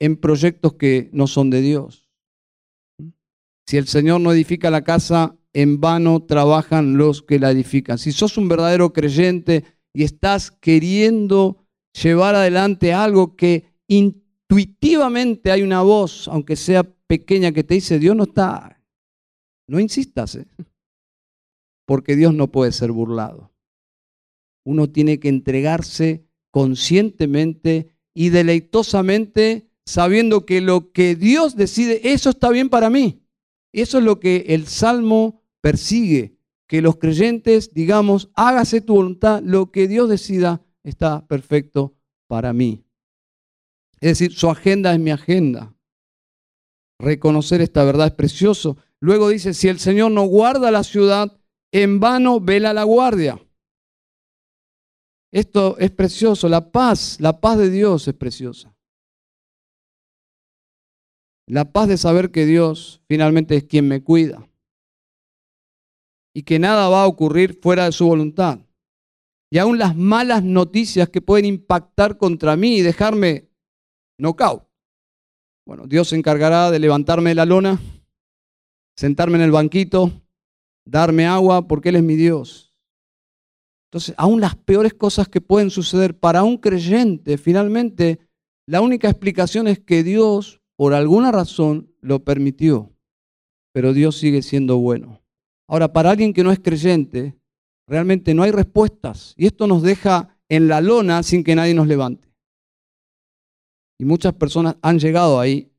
[0.00, 2.08] en proyectos que no son de Dios.
[3.66, 7.98] Si el Señor no edifica la casa, en vano trabajan los que la edifican.
[7.98, 11.65] Si sos un verdadero creyente y estás queriendo
[12.02, 18.16] llevar adelante algo que intuitivamente hay una voz, aunque sea pequeña, que te dice, Dios
[18.16, 18.82] no está,
[19.68, 20.46] no insistas, ¿eh?
[21.86, 23.52] porque Dios no puede ser burlado.
[24.64, 32.50] Uno tiene que entregarse conscientemente y deleitosamente sabiendo que lo que Dios decide, eso está
[32.50, 33.22] bien para mí.
[33.72, 39.70] Eso es lo que el Salmo persigue, que los creyentes digamos, hágase tu voluntad, lo
[39.70, 41.94] que Dios decida está perfecto
[42.28, 42.84] para mí.
[44.00, 45.74] Es decir, su agenda es mi agenda.
[46.98, 48.76] Reconocer esta verdad es precioso.
[49.00, 51.38] Luego dice, si el Señor no guarda la ciudad,
[51.72, 53.40] en vano vela la guardia.
[55.32, 58.74] Esto es precioso, la paz, la paz de Dios es preciosa.
[61.48, 64.48] La paz de saber que Dios finalmente es quien me cuida
[66.32, 68.65] y que nada va a ocurrir fuera de su voluntad.
[69.50, 73.48] Y aún las malas noticias que pueden impactar contra mí y dejarme
[74.18, 74.64] knockout.
[75.66, 77.80] Bueno, Dios se encargará de levantarme de la lona,
[78.96, 80.10] sentarme en el banquito,
[80.84, 82.74] darme agua, porque Él es mi Dios.
[83.90, 88.20] Entonces, aún las peores cosas que pueden suceder para un creyente, finalmente,
[88.66, 92.92] la única explicación es que Dios, por alguna razón, lo permitió.
[93.72, 95.22] Pero Dios sigue siendo bueno.
[95.68, 97.36] Ahora, para alguien que no es creyente,
[97.86, 99.34] realmente no hay respuestas.
[99.36, 102.28] Y esto nos deja en la lona sin que nadie nos levante.
[103.98, 105.72] Y muchas personas han llegado ahí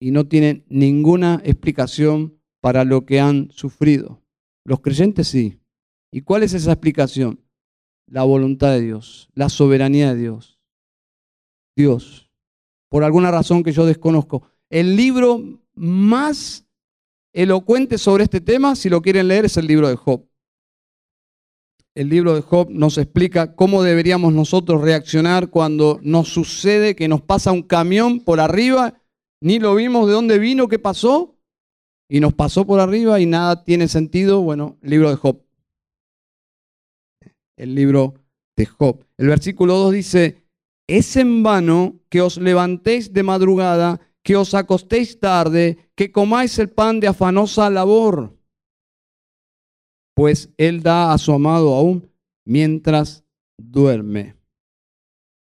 [0.00, 4.22] y no tienen ninguna explicación para lo que han sufrido.
[4.64, 5.60] Los creyentes sí.
[6.12, 7.40] ¿Y cuál es esa explicación?
[8.06, 10.58] La voluntad de Dios, la soberanía de Dios.
[11.76, 12.30] Dios,
[12.88, 14.48] por alguna razón que yo desconozco.
[14.70, 16.66] El libro más
[17.32, 20.26] elocuente sobre este tema, si lo quieren leer, es el libro de Job.
[21.94, 27.22] El libro de Job nos explica cómo deberíamos nosotros reaccionar cuando nos sucede que nos
[27.22, 29.00] pasa un camión por arriba,
[29.40, 31.36] ni lo vimos de dónde vino, qué pasó,
[32.08, 34.40] y nos pasó por arriba y nada tiene sentido.
[34.40, 35.40] Bueno, el libro de Job.
[37.56, 38.14] El libro
[38.56, 39.04] de Job.
[39.16, 40.44] El versículo 2 dice,
[40.88, 46.70] es en vano que os levantéis de madrugada que os acostéis tarde, que comáis el
[46.70, 48.34] pan de afanosa labor,
[50.14, 52.10] pues él da a su amado aún
[52.44, 53.24] mientras
[53.58, 54.36] duerme.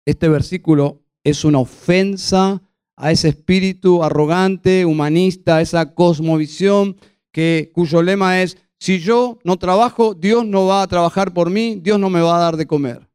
[0.05, 2.61] Este versículo es una ofensa
[2.95, 6.97] a ese espíritu arrogante, humanista, a esa cosmovisión
[7.31, 11.79] que, cuyo lema es, si yo no trabajo, Dios no va a trabajar por mí,
[11.81, 13.09] Dios no me va a dar de comer.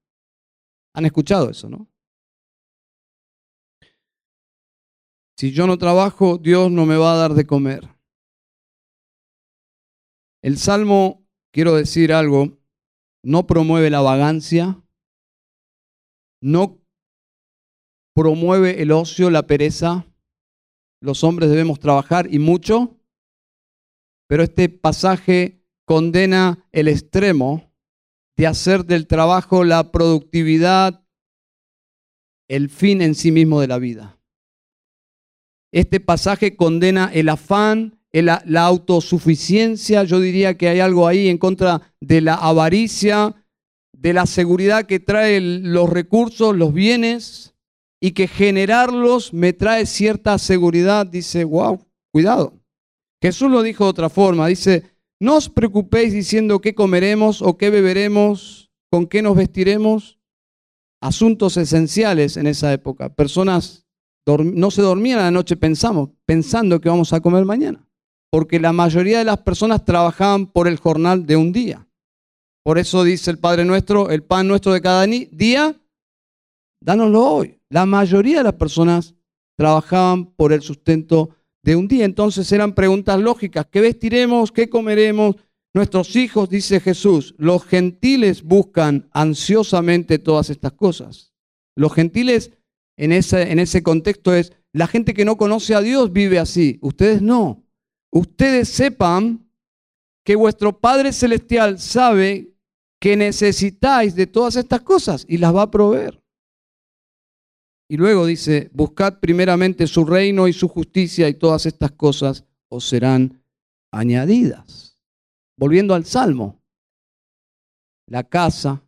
[0.94, 1.88] ¿Han escuchado eso, no?
[5.37, 7.88] Si yo no trabajo, Dios no me va a dar de comer.
[10.42, 11.22] El Salmo,
[11.53, 12.59] quiero decir algo,
[13.23, 14.83] no promueve la vagancia,
[16.41, 16.83] no
[18.15, 20.07] promueve el ocio, la pereza.
[21.01, 22.97] Los hombres debemos trabajar y mucho,
[24.29, 27.73] pero este pasaje condena el extremo
[28.37, 31.05] de hacer del trabajo la productividad,
[32.49, 34.19] el fin en sí mismo de la vida.
[35.73, 40.05] Este pasaje condena el afán, la autosuficiencia.
[40.05, 43.35] Yo diría que hay algo ahí en contra de la avaricia,
[43.92, 47.55] de la seguridad que trae los recursos, los bienes,
[48.01, 51.07] y que generarlos me trae cierta seguridad.
[51.07, 52.61] Dice, wow, cuidado.
[53.22, 54.48] Jesús lo dijo de otra forma.
[54.48, 54.83] Dice,
[55.20, 60.18] no os preocupéis diciendo qué comeremos o qué beberemos, con qué nos vestiremos.
[61.01, 63.14] Asuntos esenciales en esa época.
[63.14, 63.87] Personas
[64.26, 67.89] no se dormían a la noche pensamos, pensando que vamos a comer mañana,
[68.33, 71.87] porque la mayoría de las personas trabajaban por el jornal de un día.
[72.64, 75.78] Por eso dice el Padre nuestro, el pan nuestro de cada día,
[76.80, 77.61] dánoslo hoy.
[77.68, 79.14] La mayoría de las personas
[79.55, 82.07] trabajaban por el sustento de un día.
[82.07, 83.66] Entonces eran preguntas lógicas.
[83.70, 84.51] ¿Qué vestiremos?
[84.51, 85.37] ¿Qué comeremos?
[85.74, 91.35] Nuestros hijos, dice Jesús, los gentiles buscan ansiosamente todas estas cosas.
[91.76, 92.53] Los gentiles
[92.97, 96.78] en ese, en ese contexto es, la gente que no conoce a Dios vive así,
[96.80, 97.62] ustedes no.
[98.13, 99.49] Ustedes sepan
[100.25, 102.55] que vuestro Padre Celestial sabe
[103.01, 106.23] que necesitáis de todas estas cosas y las va a proveer.
[107.89, 112.87] Y luego dice, buscad primeramente su reino y su justicia y todas estas cosas os
[112.87, 113.43] serán
[113.91, 114.99] añadidas.
[115.59, 116.63] Volviendo al Salmo,
[118.07, 118.83] la casa,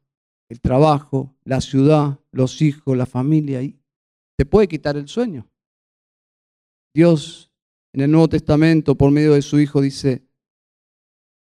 [0.48, 3.78] el trabajo, la ciudad, los hijos, la familia, y
[4.36, 5.48] te puede quitar el sueño.
[6.94, 7.50] Dios
[7.94, 10.26] en el Nuevo Testamento, por medio de su Hijo, dice,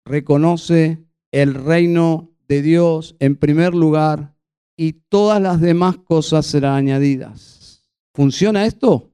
[0.06, 4.38] reconoce el reino de Dios en primer lugar
[4.78, 7.84] y todas las demás cosas serán añadidas.
[8.14, 9.12] ¿Funciona esto?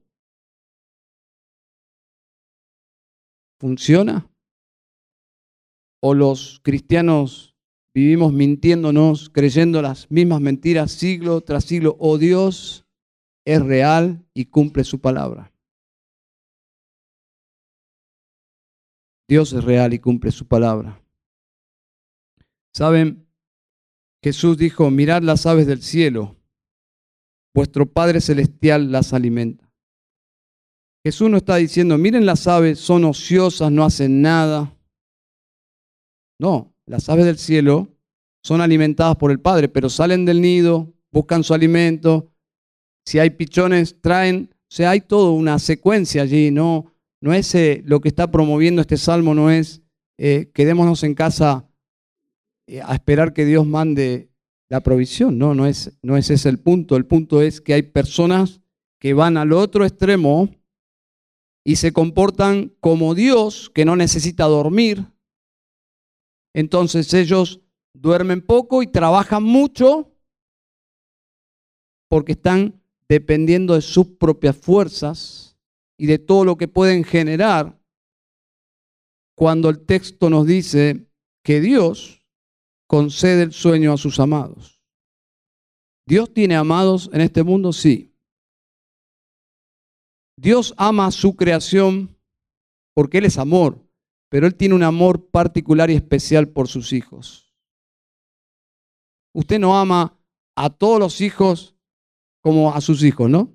[3.58, 4.30] ¿Funciona?
[6.02, 7.56] ¿O los cristianos
[7.94, 11.96] vivimos mintiéndonos, creyendo las mismas mentiras siglo tras siglo?
[11.98, 12.84] ¿O Dios
[13.46, 15.51] es real y cumple su palabra?
[19.28, 21.02] Dios es real y cumple su palabra.
[22.74, 23.28] ¿Saben?
[24.22, 26.36] Jesús dijo, mirad las aves del cielo,
[27.54, 29.72] vuestro Padre Celestial las alimenta.
[31.04, 34.76] Jesús no está diciendo, miren las aves, son ociosas, no hacen nada.
[36.40, 37.88] No, las aves del cielo
[38.44, 42.32] son alimentadas por el Padre, pero salen del nido, buscan su alimento.
[43.04, 46.91] Si hay pichones, traen, o sea, hay toda una secuencia allí, no,
[47.22, 49.80] no es eh, lo que está promoviendo este salmo, no es
[50.18, 51.68] eh, quedémonos en casa
[52.66, 54.28] eh, a esperar que Dios mande
[54.68, 55.38] la provisión.
[55.38, 56.96] No, no es, no es ese el punto.
[56.96, 58.60] El punto es que hay personas
[58.98, 60.48] que van al otro extremo
[61.64, 65.06] y se comportan como Dios, que no necesita dormir.
[66.54, 67.60] Entonces ellos
[67.94, 70.12] duermen poco y trabajan mucho
[72.08, 75.51] porque están dependiendo de sus propias fuerzas
[76.02, 77.80] y de todo lo que pueden generar
[79.36, 81.06] cuando el texto nos dice
[81.44, 82.26] que Dios
[82.88, 84.82] concede el sueño a sus amados.
[86.04, 87.72] ¿Dios tiene amados en este mundo?
[87.72, 88.12] Sí.
[90.36, 92.18] Dios ama a su creación
[92.96, 93.78] porque Él es amor,
[94.28, 97.54] pero Él tiene un amor particular y especial por sus hijos.
[99.32, 100.18] Usted no ama
[100.56, 101.76] a todos los hijos
[102.40, 103.54] como a sus hijos, ¿no?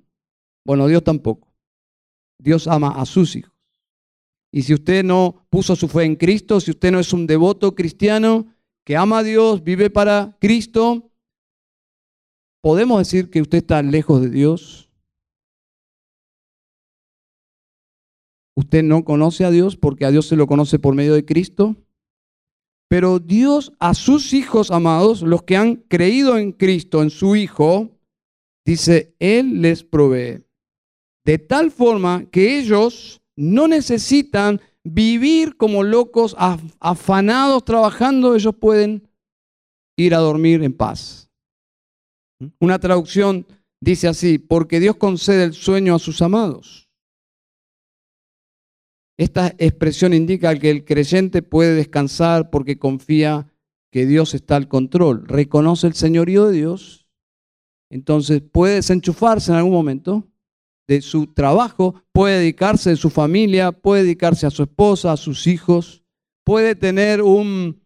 [0.64, 1.47] Bueno, Dios tampoco.
[2.38, 3.52] Dios ama a sus hijos.
[4.52, 7.74] Y si usted no puso su fe en Cristo, si usted no es un devoto
[7.74, 8.46] cristiano,
[8.84, 11.10] que ama a Dios, vive para Cristo,
[12.62, 14.90] ¿podemos decir que usted está lejos de Dios?
[18.56, 21.76] Usted no conoce a Dios porque a Dios se lo conoce por medio de Cristo.
[22.88, 27.90] Pero Dios a sus hijos amados, los que han creído en Cristo, en su Hijo,
[28.64, 30.47] dice, Él les provee.
[31.28, 36.34] De tal forma que ellos no necesitan vivir como locos,
[36.80, 39.06] afanados, trabajando, ellos pueden
[39.98, 41.30] ir a dormir en paz.
[42.58, 43.46] Una traducción
[43.78, 46.88] dice así, porque Dios concede el sueño a sus amados.
[49.18, 53.52] Esta expresión indica que el creyente puede descansar porque confía
[53.92, 57.06] que Dios está al control, reconoce el señorío de Dios,
[57.90, 60.26] entonces puede desenchufarse en algún momento
[60.88, 65.46] de su trabajo, puede dedicarse a su familia, puede dedicarse a su esposa, a sus
[65.46, 66.02] hijos,
[66.44, 67.80] puede tener un,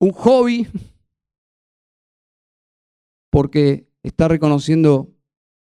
[0.00, 0.66] un hobby,
[3.30, 5.14] porque está reconociendo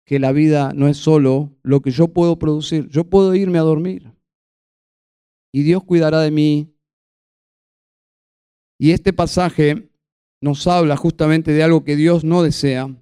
[0.04, 3.62] que la vida no es solo lo que yo puedo producir, yo puedo irme a
[3.62, 4.12] dormir
[5.56, 6.76] y Dios cuidará de mí.
[8.78, 9.88] Y este pasaje
[10.42, 12.94] nos habla justamente de algo que Dios no desea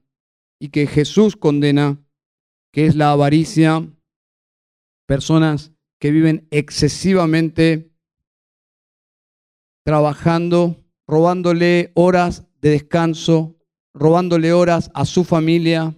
[0.60, 2.03] y que Jesús condena
[2.74, 3.88] que es la avaricia,
[5.06, 7.94] personas que viven excesivamente
[9.86, 13.56] trabajando, robándole horas de descanso,
[13.94, 15.94] robándole horas a su familia.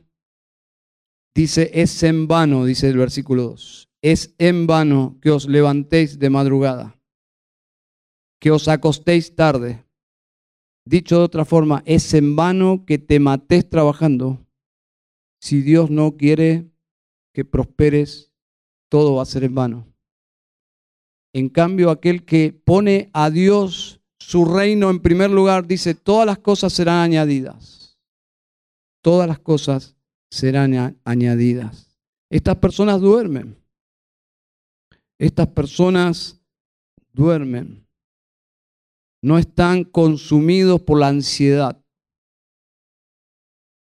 [1.35, 6.29] Dice, es en vano, dice el versículo 2, es en vano que os levantéis de
[6.29, 7.01] madrugada,
[8.39, 9.83] que os acostéis tarde.
[10.85, 14.46] Dicho de otra forma, es en vano que te matéis trabajando
[15.47, 16.73] si Dios no quiere
[17.33, 18.33] que prosperes,
[18.91, 19.87] todo va a ser en vano.
[21.33, 26.39] En cambio, aquel que pone a Dios su reino en primer lugar, dice, todas las
[26.39, 27.97] cosas serán añadidas.
[29.03, 29.95] Todas las cosas
[30.33, 31.97] serán añadidas.
[32.29, 33.57] Estas personas duermen.
[35.17, 36.41] Estas personas
[37.13, 37.87] duermen.
[39.23, 41.86] No están consumidos por la ansiedad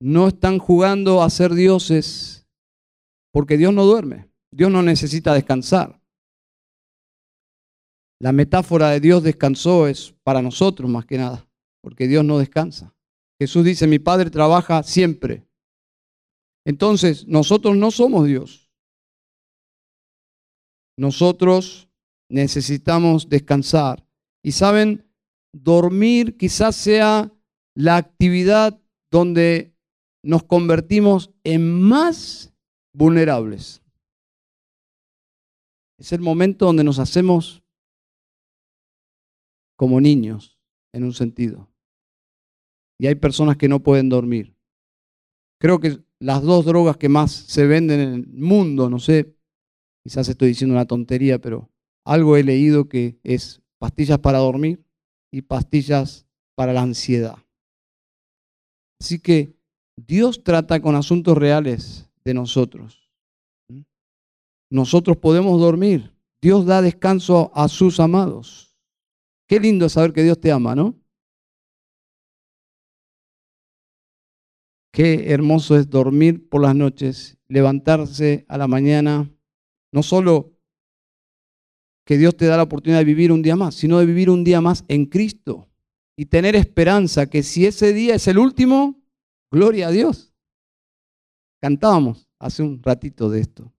[0.00, 2.46] no están jugando a ser dioses
[3.32, 6.00] porque Dios no duerme, Dios no necesita descansar.
[8.18, 11.46] La metáfora de Dios descansó es para nosotros más que nada,
[11.82, 12.94] porque Dios no descansa.
[13.38, 15.46] Jesús dice, mi Padre trabaja siempre.
[16.64, 18.70] Entonces, nosotros no somos Dios.
[20.98, 21.90] Nosotros
[22.30, 24.06] necesitamos descansar.
[24.42, 25.06] Y saben,
[25.52, 27.32] dormir quizás sea
[27.74, 28.80] la actividad
[29.10, 29.75] donde
[30.22, 32.54] nos convertimos en más
[32.92, 33.82] vulnerables.
[35.98, 37.62] Es el momento donde nos hacemos
[39.76, 40.58] como niños,
[40.92, 41.68] en un sentido.
[42.98, 44.56] Y hay personas que no pueden dormir.
[45.60, 49.36] Creo que las dos drogas que más se venden en el mundo, no sé,
[50.02, 51.70] quizás estoy diciendo una tontería, pero
[52.04, 54.84] algo he leído que es pastillas para dormir
[55.30, 57.36] y pastillas para la ansiedad.
[59.00, 59.55] Así que
[59.96, 63.10] Dios trata con asuntos reales de nosotros.
[64.70, 66.12] Nosotros podemos dormir.
[66.42, 68.76] Dios da descanso a sus amados.
[69.48, 70.96] Qué lindo saber que Dios te ama, ¿no?
[74.92, 79.30] Qué hermoso es dormir por las noches, levantarse a la mañana,
[79.92, 80.56] no solo
[82.06, 84.42] que Dios te da la oportunidad de vivir un día más, sino de vivir un
[84.42, 85.68] día más en Cristo
[86.16, 89.05] y tener esperanza que si ese día es el último,
[89.50, 90.32] gloria a Dios.
[91.60, 93.72] Cantábamos hace un ratito de esto.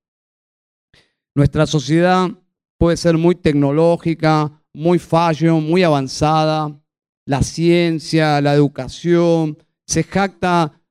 [1.36, 2.30] Nuestra sociedad
[2.78, 6.80] puede ser muy tecnológica, muy fallo, muy avanzada,
[7.26, 10.82] la ciencia, la educación, se jacta,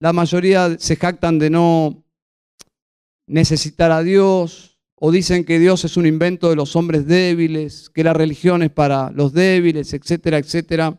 [0.00, 2.04] la mayoría se jactan de no
[3.26, 8.04] necesitar a Dios, o dicen que Dios es un invento de los hombres débiles, que
[8.04, 10.98] la religión es para los débiles, etcétera, etcétera.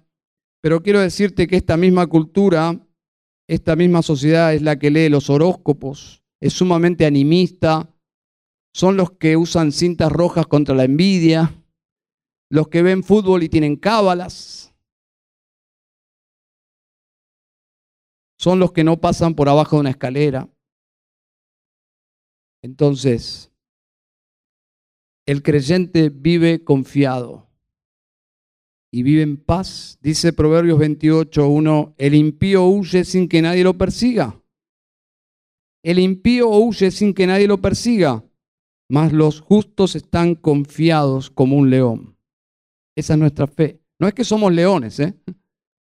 [0.61, 2.79] Pero quiero decirte que esta misma cultura,
[3.47, 7.93] esta misma sociedad es la que lee los horóscopos, es sumamente animista,
[8.73, 11.63] son los que usan cintas rojas contra la envidia,
[12.49, 14.73] los que ven fútbol y tienen cábalas,
[18.37, 20.49] son los que no pasan por abajo de una escalera.
[22.61, 23.51] Entonces,
[25.27, 27.44] el creyente vive confiado
[28.95, 29.99] y vive en paz.
[30.01, 34.41] Dice Proverbios 28, 1, el impío huye sin que nadie lo persiga.
[35.83, 38.23] El impío huye sin que nadie lo persiga,
[38.87, 42.15] mas los justos están confiados como un león.
[42.95, 43.81] Esa es nuestra fe.
[43.99, 45.13] No es que somos leones, ¿eh?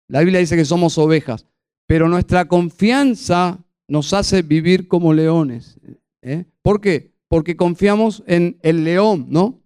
[0.08, 1.46] La Biblia dice que somos ovejas,
[1.86, 5.78] pero nuestra confianza nos hace vivir como leones.
[6.20, 6.46] ¿eh?
[6.62, 7.12] ¿Por qué?
[7.28, 9.62] Porque confiamos en el león, ¿no?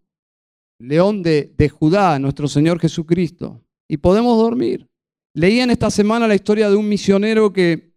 [0.78, 3.60] León de, Judá, nuestro Señor Jesucristo.
[3.88, 4.88] Y podemos dormir.
[5.34, 7.94] Leí en esta semana la historia de un misionero que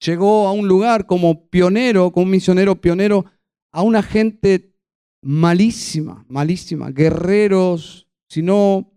[0.00, 3.24] llegó a un lugar como pionero, como un misionero pionero,
[3.72, 4.74] a una gente
[5.22, 8.92] malísima, malísima, guerreros, si no,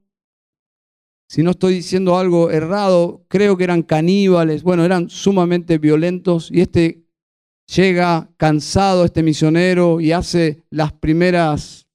[1.30, 6.61] si no estoy diciendo algo errado, creo que eran caníbales, bueno, eran sumamente violentos y
[6.61, 7.07] este
[7.68, 11.86] llega cansado, este misionero, y hace las primeras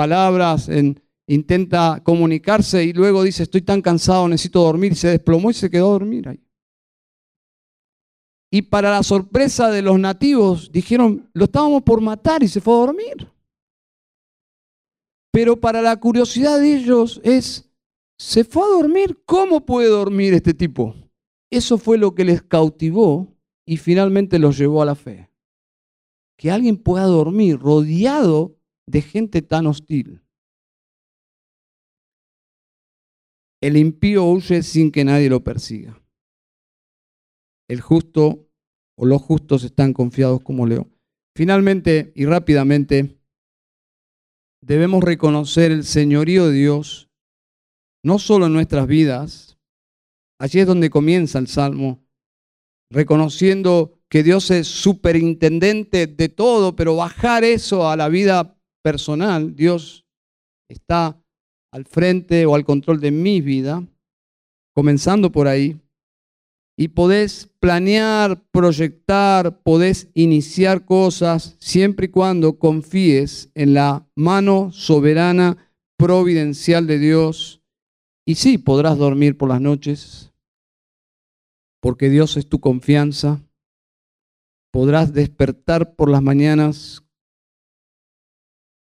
[0.00, 5.54] palabras, en, intenta comunicarse y luego dice, estoy tan cansado, necesito dormir, se desplomó y
[5.54, 6.42] se quedó a dormir ahí.
[8.50, 12.72] Y para la sorpresa de los nativos, dijeron, lo estábamos por matar y se fue
[12.72, 13.30] a dormir.
[15.30, 17.70] Pero para la curiosidad de ellos es,
[18.18, 19.22] ¿se fue a dormir?
[19.26, 20.94] ¿Cómo puede dormir este tipo?
[21.50, 23.36] Eso fue lo que les cautivó
[23.66, 25.28] y finalmente los llevó a la fe.
[26.38, 28.56] Que alguien pueda dormir rodeado
[28.90, 30.20] de gente tan hostil.
[33.62, 36.02] El impío huye sin que nadie lo persiga.
[37.68, 38.48] El justo
[38.98, 40.92] o los justos están confiados como león.
[41.36, 43.20] Finalmente y rápidamente,
[44.60, 47.08] debemos reconocer el señorío de Dios,
[48.04, 49.58] no solo en nuestras vidas,
[50.40, 52.04] allí es donde comienza el Salmo,
[52.90, 60.06] reconociendo que Dios es superintendente de todo, pero bajar eso a la vida personal, Dios
[60.68, 61.20] está
[61.72, 63.86] al frente o al control de mi vida,
[64.74, 65.80] comenzando por ahí,
[66.80, 75.58] y podés planear, proyectar, podés iniciar cosas siempre y cuando confíes en la mano soberana,
[75.98, 77.62] providencial de Dios.
[78.26, 80.32] Y sí, podrás dormir por las noches,
[81.82, 83.42] porque Dios es tu confianza.
[84.72, 87.02] Podrás despertar por las mañanas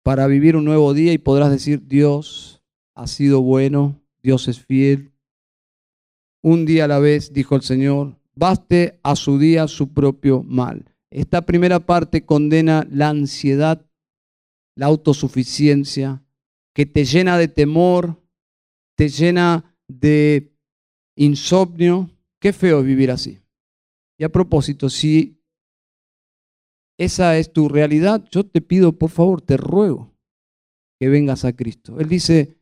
[0.09, 2.63] para vivir un nuevo día y podrás decir, Dios
[2.95, 5.13] ha sido bueno, Dios es fiel,
[6.43, 10.97] un día a la vez, dijo el Señor, baste a su día su propio mal.
[11.11, 13.85] Esta primera parte condena la ansiedad,
[14.75, 16.25] la autosuficiencia,
[16.75, 18.19] que te llena de temor,
[18.97, 20.57] te llena de
[21.17, 22.09] insomnio.
[22.41, 23.41] Qué feo vivir así.
[24.17, 25.38] Y a propósito, si
[26.99, 30.15] esa es tu realidad, yo te pido, por favor, te ruego
[31.01, 32.01] que vengas a Cristo.
[32.01, 32.59] Él dice,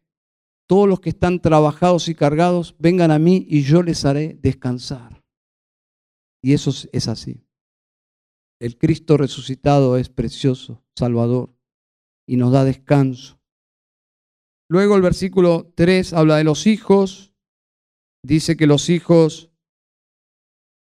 [0.68, 5.24] todos los que están trabajados y cargados, vengan a mí y yo les haré descansar.
[6.42, 7.46] Y eso es así.
[8.60, 11.54] El Cristo resucitado es precioso, Salvador,
[12.26, 13.40] y nos da descanso.
[14.68, 17.32] Luego el versículo 3 habla de los hijos.
[18.24, 19.50] Dice que los hijos,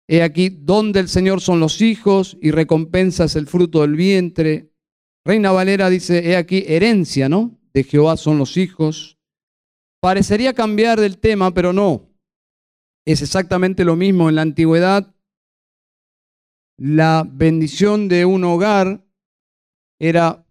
[0.08, 4.72] he aquí, donde el Señor son los hijos y recompensas el fruto del vientre.
[5.24, 7.58] Reina Valera dice, he aquí, herencia, ¿no?
[7.72, 9.18] De Jehová son los hijos.
[10.00, 12.08] Parecería cambiar del tema, pero no.
[13.04, 14.28] Es exactamente lo mismo.
[14.28, 15.14] En la antigüedad,
[16.78, 19.04] la bendición de un hogar
[19.98, 20.46] era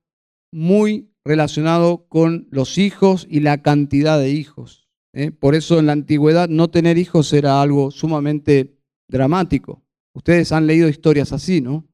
[0.51, 4.89] muy relacionado con los hijos y la cantidad de hijos.
[5.13, 5.31] ¿eh?
[5.31, 8.74] Por eso en la antigüedad no tener hijos era algo sumamente
[9.07, 9.83] dramático.
[10.13, 11.87] Ustedes han leído historias así, ¿no?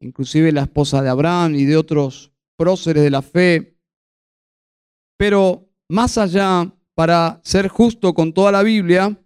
[0.00, 3.78] Inclusive la esposa de Abraham y de otros próceres de la fe.
[5.16, 9.16] Pero más allá, para ser justo con toda la Biblia,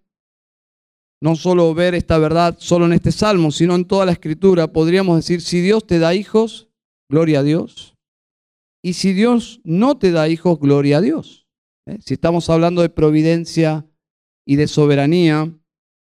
[1.23, 5.17] no solo ver esta verdad solo en este salmo, sino en toda la escritura, podríamos
[5.17, 6.69] decir, si Dios te da hijos,
[7.09, 7.95] gloria a Dios.
[8.83, 11.47] Y si Dios no te da hijos, gloria a Dios.
[11.87, 11.99] ¿eh?
[12.05, 13.87] Si estamos hablando de providencia
[14.45, 15.57] y de soberanía,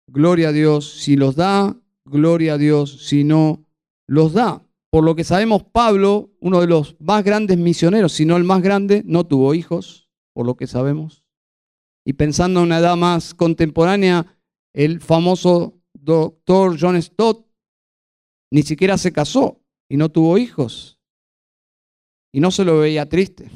[0.08, 0.92] gloria a Dios.
[0.92, 1.76] Si los da,
[2.06, 3.08] gloria a Dios.
[3.08, 3.66] Si no,
[4.08, 4.62] los da.
[4.90, 8.62] Por lo que sabemos, Pablo, uno de los más grandes misioneros, si no el más
[8.62, 11.26] grande, no tuvo hijos, por lo que sabemos.
[12.06, 14.38] Y pensando en una edad más contemporánea,
[14.74, 17.46] el famoso doctor John Stott
[18.52, 20.96] ni siquiera se casó y no tuvo hijos
[22.36, 23.50] y no se lo veía triste.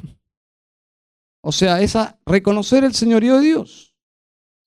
[1.42, 3.89] O sea, es reconocer el señorío de Dios.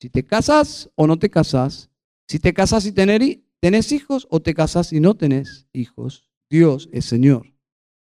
[0.02, 1.88] Si te casas o no te casas,
[2.26, 7.04] si te casas y tenés hijos o te casas y no tenés hijos, Dios es
[7.04, 7.54] Señor.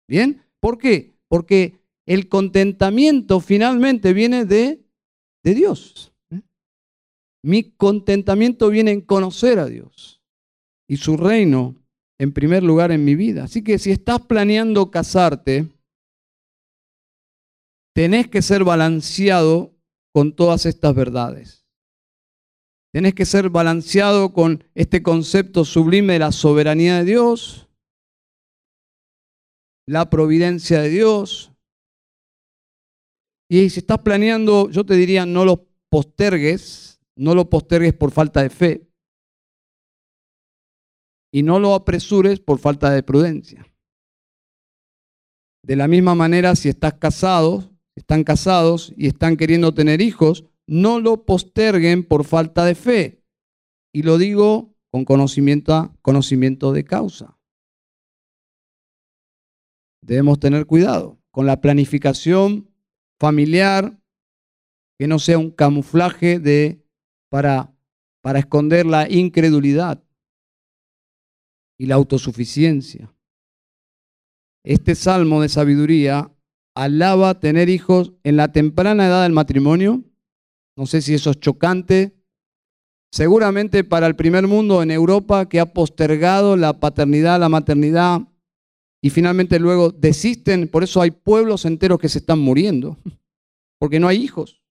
[0.08, 0.44] ¿Bien?
[0.60, 1.16] ¿Por qué?
[1.28, 4.86] Porque el contentamiento finalmente viene de,
[5.44, 6.14] Dios.
[7.44, 10.22] Mi contentamiento viene en conocer a Dios
[10.88, 11.78] y su reino
[12.20, 13.46] en primer lugar en mi vida.
[13.46, 15.68] Así que si estás planeando casarte,
[17.96, 19.74] tenés que ser balanceado
[20.14, 21.67] con todas estas verdades.
[22.98, 27.70] Tenés que ser balanceado con este concepto sublime de la soberanía de Dios,
[29.86, 31.52] la providencia de Dios.
[33.52, 38.42] Y si estás planeando, yo te diría, no lo postergues, no lo postergues por falta
[38.42, 38.90] de fe.
[41.32, 43.72] Y no lo apresures por falta de prudencia.
[45.64, 51.00] De la misma manera, si estás casado, están casados y están queriendo tener hijos, no
[51.00, 53.24] lo posterguen por falta de fe.
[53.94, 57.38] Y lo digo con conocimiento, conocimiento de causa.
[60.02, 62.70] Debemos tener cuidado con la planificación
[63.20, 64.00] familiar,
[65.00, 66.86] que no sea un camuflaje de,
[67.30, 67.76] para,
[68.22, 70.04] para esconder la incredulidad
[71.78, 73.14] y la autosuficiencia.
[74.64, 76.32] Este salmo de sabiduría
[76.76, 80.04] alaba tener hijos en la temprana edad del matrimonio.
[80.78, 82.14] No sé si eso es chocante.
[83.12, 88.22] Seguramente para el primer mundo en Europa que ha postergado la paternidad, la maternidad
[89.02, 90.68] y finalmente luego desisten.
[90.68, 92.98] Por eso hay pueblos enteros que se están muriendo.
[93.80, 94.62] Porque no hay hijos.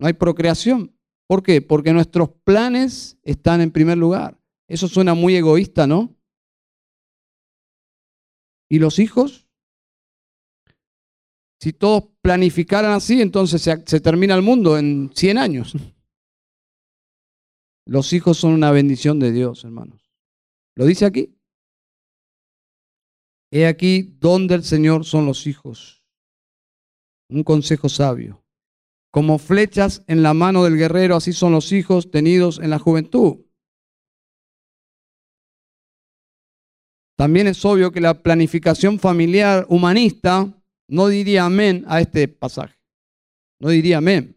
[0.00, 0.98] No hay procreación.
[1.28, 1.62] ¿Por qué?
[1.62, 4.38] Porque nuestros planes están en primer lugar.
[4.68, 6.16] Eso suena muy egoísta, ¿no?
[8.68, 9.43] ¿Y los hijos?
[11.64, 15.72] Si todos planificaran así, entonces se, termina el mundo en 100 años.
[17.86, 20.12] Los hijos son una bendición de Dios, hermanos.
[20.76, 21.38] ¿Lo dice aquí?
[23.50, 26.04] He aquí donde el Señor son los hijos.
[27.30, 28.44] Un consejo sabio.
[29.10, 33.38] Como flechas en la mano del guerrero, así son los hijos tenidos en la juventud.
[37.16, 40.60] También es obvio que la planificación familiar humanista
[40.94, 42.78] no diría amén a este pasaje.
[43.60, 44.36] No diría amén.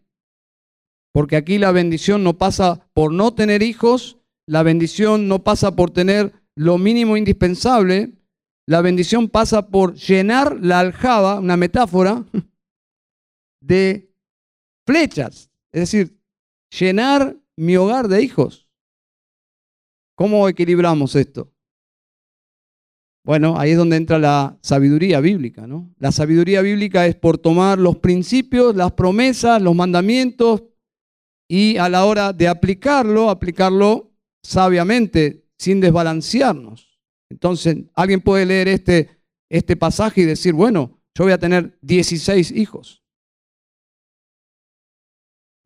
[1.12, 5.92] Porque aquí la bendición no pasa por no tener hijos, la bendición no pasa por
[5.92, 8.12] tener lo mínimo indispensable,
[8.66, 12.24] la bendición pasa por llenar la aljaba, una metáfora,
[13.62, 14.12] de
[14.84, 15.50] flechas.
[15.72, 16.20] Es decir,
[16.76, 18.68] llenar mi hogar de hijos.
[20.16, 21.52] ¿Cómo equilibramos esto?
[23.28, 25.94] Bueno, ahí es donde entra la sabiduría bíblica, ¿no?
[25.98, 30.62] La sabiduría bíblica es por tomar los principios, las promesas, los mandamientos
[31.46, 36.98] y a la hora de aplicarlo, aplicarlo sabiamente, sin desbalancearnos.
[37.30, 39.20] Entonces, alguien puede leer este,
[39.50, 43.04] este pasaje y decir, bueno, yo voy a tener 16 hijos.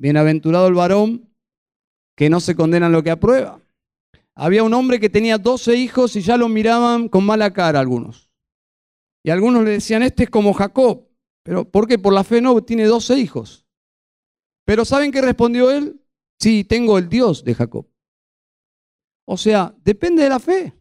[0.00, 1.32] Bienaventurado el varón
[2.16, 3.61] que no se condena en lo que aprueba.
[4.34, 8.30] Había un hombre que tenía 12 hijos y ya lo miraban con mala cara algunos.
[9.22, 11.08] Y algunos le decían, este es como Jacob.
[11.44, 11.98] Pero ¿por qué?
[11.98, 13.66] Por la fe no, tiene 12 hijos.
[14.64, 16.00] Pero ¿saben qué respondió él?
[16.38, 17.86] Sí, tengo el Dios de Jacob.
[19.26, 20.72] O sea, depende de la fe.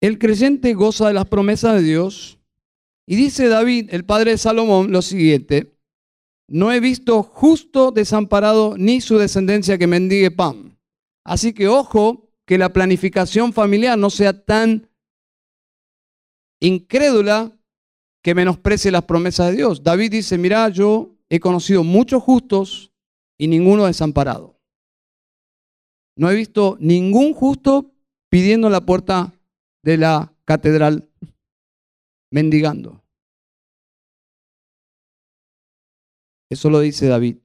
[0.00, 2.38] El creyente goza de las promesas de Dios.
[3.06, 5.78] Y dice David, el padre de Salomón, lo siguiente,
[6.48, 10.67] no he visto justo desamparado ni su descendencia que mendigue pan.
[11.28, 14.88] Así que ojo que la planificación familiar no sea tan
[16.58, 17.54] incrédula
[18.22, 19.82] que menosprecie las promesas de Dios.
[19.82, 22.94] David dice, mira, yo he conocido muchos justos
[23.36, 24.58] y ninguno desamparado.
[26.16, 27.92] No he visto ningún justo
[28.30, 29.34] pidiendo la puerta
[29.84, 31.10] de la catedral,
[32.32, 33.04] mendigando.
[36.50, 37.36] Eso lo dice David.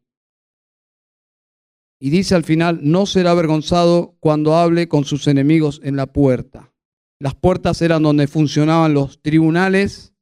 [2.03, 6.73] Y dice al final, no será avergonzado cuando hable con sus enemigos en la puerta.
[7.17, 10.13] Las puertas eran donde funcionaban los tribunales.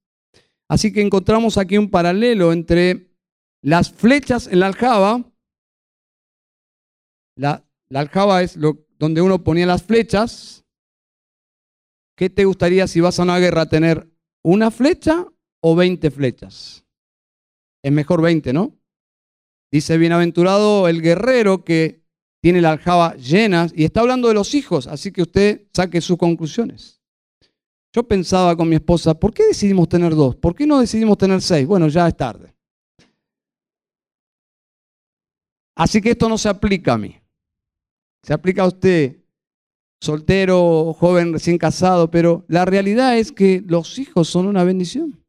[0.70, 3.10] Así que encontramos aquí un paralelo entre
[3.64, 5.26] las flechas en la aljaba.
[7.36, 8.60] La, aljaba es
[9.00, 10.64] donde uno ponía las flechas.
[12.16, 14.08] ¿Qué te gustaría si vas a una guerra tener
[14.44, 15.26] una flecha
[15.62, 16.86] o 20 flechas?
[17.82, 18.78] Es mejor 20, ¿no?
[19.72, 22.02] Dice, bienaventurado el guerrero que
[22.42, 26.18] tiene la aljaba llena y está hablando de los hijos, así que usted saque sus
[26.18, 27.02] conclusiones.
[27.94, 30.36] Yo pensaba con mi esposa, ¿por qué decidimos tener dos?
[30.36, 31.68] ¿Por qué no decidimos tener seis?
[31.68, 32.54] Bueno, ya es tarde.
[35.76, 37.20] Así que esto no se aplica a mí.
[38.24, 39.18] Se aplica a usted,
[40.00, 45.24] soltero, joven, recién casado, pero la realidad es que los hijos son una bendición.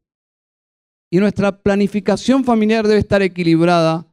[1.11, 4.12] Y nuestra planificación familiar debe estar equilibrada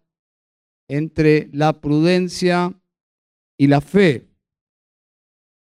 [0.90, 2.74] entre la prudencia
[3.56, 4.28] y la fe.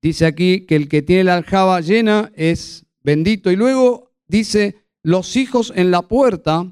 [0.03, 3.53] Dice aquí que el que tiene la aljaba llena es bendito.
[3.53, 6.69] Y luego dice, los hijos en la puerta.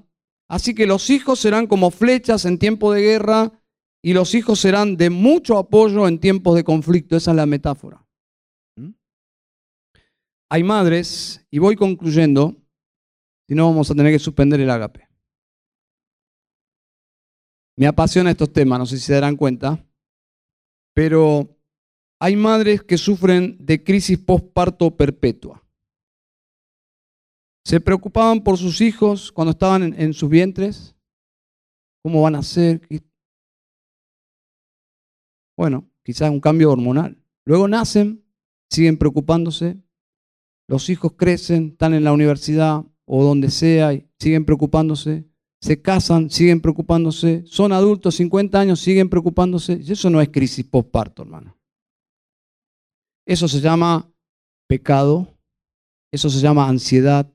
[0.49, 3.53] Así que los hijos serán como flechas en tiempo de guerra
[4.03, 7.17] y los hijos serán de mucho apoyo en tiempos de conflicto.
[7.17, 8.05] Esa es la metáfora.
[8.77, 8.91] ¿Mm?
[10.51, 12.57] Hay madres, y voy concluyendo,
[13.49, 15.12] si no, vamos a tener que suspender el ágape.
[17.83, 19.85] Me apasiona estos temas, no sé si se darán cuenta,
[20.95, 21.59] pero
[22.21, 25.67] hay madres que sufren de crisis postparto perpetua.
[27.65, 30.95] Se preocupaban por sus hijos cuando estaban en, en sus vientres.
[32.05, 32.83] ¿Cómo van a ser?
[35.57, 37.21] Bueno, quizás un cambio hormonal.
[37.45, 38.25] Luego nacen,
[38.71, 39.83] siguen preocupándose.
[40.69, 45.32] Los hijos crecen, están en la universidad, o donde sea, y siguen preocupándose,
[45.63, 49.79] se casan, siguen preocupándose, son adultos, 50 años, siguen preocupándose.
[49.81, 51.57] Y eso no es crisis postparto, hermano.
[53.25, 54.13] Eso se llama
[54.69, 55.39] pecado,
[56.13, 57.33] eso se llama ansiedad,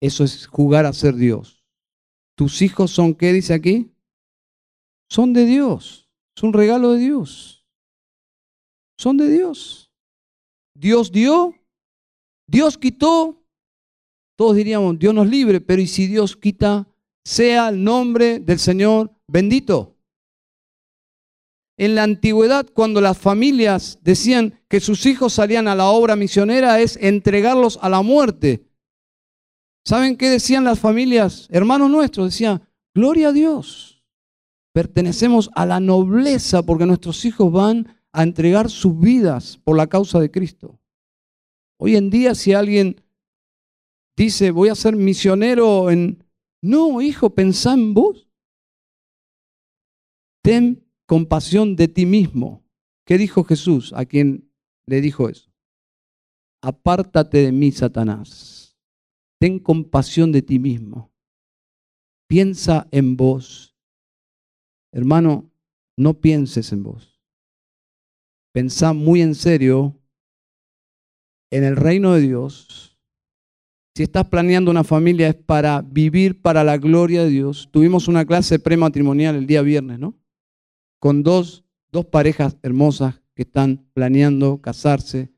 [0.00, 1.64] eso es jugar a ser Dios.
[2.36, 3.92] ¿Tus hijos son qué dice aquí?
[5.10, 7.66] Son de Dios, es un regalo de Dios.
[8.96, 9.92] Son de Dios.
[10.76, 11.56] Dios dio,
[12.46, 13.44] Dios quitó,
[14.38, 16.86] todos diríamos, Dios nos libre, pero ¿y si Dios quita?
[17.24, 19.96] Sea el nombre del Señor bendito.
[21.78, 26.80] En la antigüedad, cuando las familias decían que sus hijos salían a la obra misionera,
[26.80, 28.66] es entregarlos a la muerte.
[29.84, 31.48] ¿Saben qué decían las familias?
[31.50, 32.62] Hermanos nuestros decían,
[32.94, 34.04] gloria a Dios.
[34.72, 40.20] Pertenecemos a la nobleza porque nuestros hijos van a entregar sus vidas por la causa
[40.20, 40.78] de Cristo.
[41.78, 43.02] Hoy en día, si alguien
[44.16, 46.21] dice, voy a ser misionero en...
[46.62, 48.30] No, hijo, pensá en vos.
[50.42, 52.64] Ten compasión de ti mismo.
[53.04, 54.52] ¿Qué dijo Jesús a quien
[54.86, 55.52] le dijo eso?
[56.62, 58.78] Apártate de mí, Satanás.
[59.40, 61.12] Ten compasión de ti mismo.
[62.28, 63.76] Piensa en vos.
[64.92, 65.50] Hermano,
[65.96, 67.20] no pienses en vos.
[68.52, 69.98] Pensá muy en serio
[71.50, 72.91] en el reino de Dios
[73.94, 77.68] si estás planeando una familia es para vivir para la gloria de Dios.
[77.70, 80.16] Tuvimos una clase prematrimonial el día viernes, ¿no?
[80.98, 85.30] Con dos, dos parejas hermosas que están planeando casarse,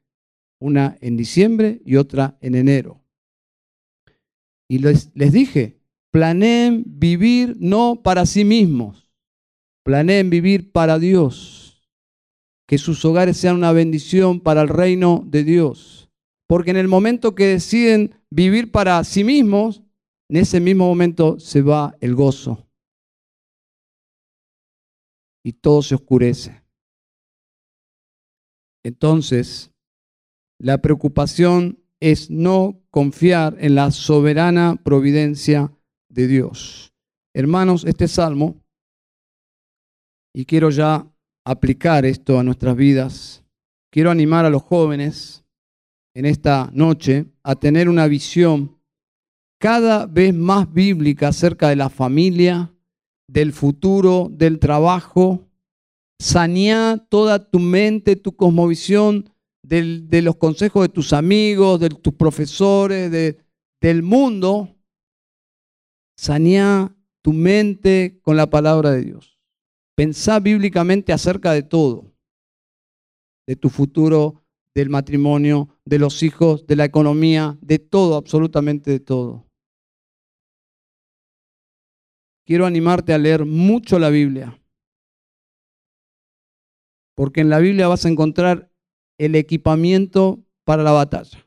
[0.61, 3.03] una en diciembre y otra en enero.
[4.69, 5.81] Y les, les dije,
[6.11, 9.11] planeen vivir no para sí mismos,
[9.83, 11.63] planeen vivir para Dios.
[12.67, 16.04] que sus hogares sean una bendición para el reino de Dios.
[16.47, 19.83] Porque en el momento que deciden vivir para sí mismos,
[20.29, 22.67] en ese mismo momento se va el gozo.
[25.45, 26.63] Y todo se oscurece.
[28.85, 29.71] Entonces,
[30.59, 35.73] la preocupación es no confiar en la soberana providencia
[36.11, 36.93] de Dios.
[37.35, 38.63] Hermanos, este salmo,
[40.35, 41.11] y quiero ya
[41.47, 43.45] aplicar esto a nuestras vidas,
[43.91, 45.44] quiero animar a los jóvenes
[46.15, 48.79] en esta noche a tener una visión
[49.59, 52.73] cada vez más bíblica acerca de la familia,
[53.29, 55.49] del futuro, del trabajo.
[56.21, 59.31] Saneá toda tu mente, tu cosmovisión
[59.63, 63.39] de los consejos de tus amigos, de tus profesores, de,
[63.81, 64.77] del mundo.
[66.17, 69.39] Saneá tu mente con la palabra de Dios.
[69.97, 72.13] Pensá bíblicamente acerca de todo,
[73.47, 74.45] de tu futuro,
[74.75, 79.47] del matrimonio, de los hijos, de la economía, de todo, absolutamente de todo.
[82.47, 84.61] Quiero animarte a leer mucho la Biblia,
[87.17, 88.71] porque en la Biblia vas a encontrar
[89.19, 91.47] el equipamiento para la batalla.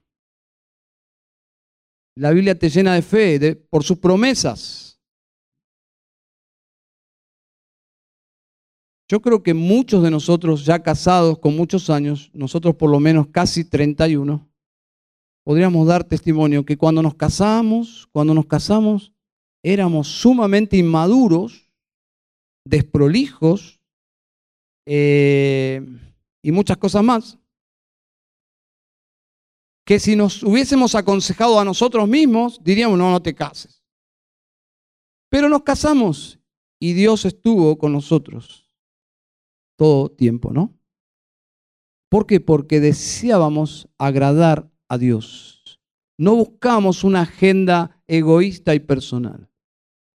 [2.16, 4.87] La Biblia te llena de fe por sus promesas.
[9.10, 13.28] Yo creo que muchos de nosotros ya casados con muchos años, nosotros por lo menos
[13.28, 14.46] casi 31,
[15.46, 19.14] podríamos dar testimonio que cuando nos casamos, cuando nos casamos,
[19.64, 21.72] éramos sumamente inmaduros,
[22.66, 23.80] desprolijos
[24.86, 25.82] eh,
[26.42, 27.38] y muchas cosas más
[29.86, 33.82] que si nos hubiésemos aconsejado a nosotros mismos, diríamos, no, no te cases.
[35.30, 36.40] Pero nos casamos
[36.78, 38.67] y Dios estuvo con nosotros
[39.78, 40.78] todo tiempo, ¿no?
[42.10, 42.40] ¿Por qué?
[42.40, 45.80] Porque deseábamos agradar a Dios.
[46.18, 49.50] No buscamos una agenda egoísta y personal.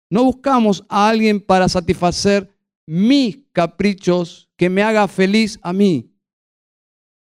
[0.10, 2.54] No buscamos a alguien para satisfacer
[2.88, 6.12] mis caprichos que me haga feliz a mí.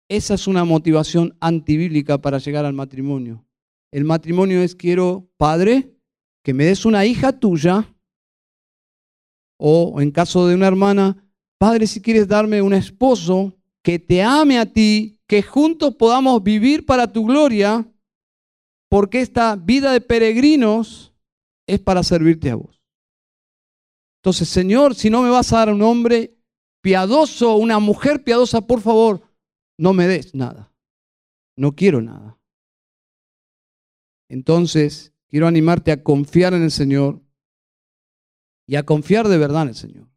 [0.10, 3.46] Esa es una motivación antibíblica para llegar al matrimonio.
[3.92, 5.96] El matrimonio es quiero, padre,
[6.44, 7.94] que me des una hija tuya,
[9.58, 11.31] o en caso de una hermana,
[11.62, 16.88] padre, si quieres darme un esposo que te ame a ti, que juntos podamos vivir
[16.88, 17.88] para tu gloria,
[18.90, 21.14] porque esta vida de peregrinos
[21.68, 22.82] es para servirte a vos.
[24.22, 26.36] Entonces, Señor, si no me vas a dar un hombre
[26.82, 29.22] piadoso, una mujer piadosa, por favor,
[29.78, 30.74] no me des nada.
[31.56, 32.40] No quiero nada.
[34.30, 37.22] Entonces, quiero animarte a confiar en el Señor
[38.66, 40.11] y a confiar de verdad en el Señor.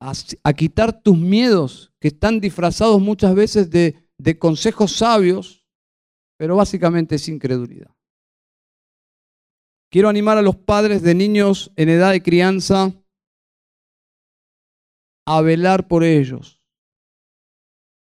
[0.00, 5.66] A, quitar tus miedos que están disfrazados muchas veces de, de consejos sabios,
[6.38, 7.94] pero básicamente es incredulidad.
[9.90, 12.92] Quiero animar a los padres de niños en edad de crianza
[15.26, 16.56] a velar por ellos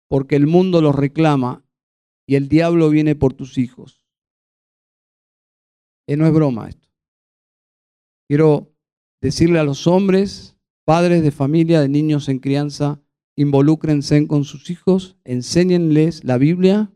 [0.09, 1.63] porque el mundo los reclama
[2.27, 4.03] y el diablo viene por tus hijos.
[6.07, 6.89] Eh, no es broma esto.
[8.27, 8.75] Quiero
[9.21, 10.57] decirle a los hombres,
[10.89, 12.99] padres de familia, de niños en crianza,
[13.37, 16.91] involúcrense con sus hijos, enséñenles la Biblia,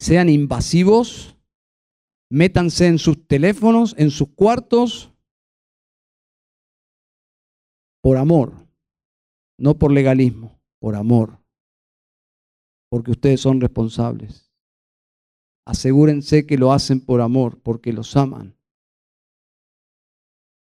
[0.00, 1.36] sean invasivos,
[2.30, 5.12] métanse en sus teléfonos, en sus cuartos,
[8.02, 8.66] por amor,
[9.58, 11.38] no por legalismo, por amor
[12.88, 14.50] porque ustedes son responsables.
[15.66, 18.55] Asegúrense que lo hacen por amor, porque los aman.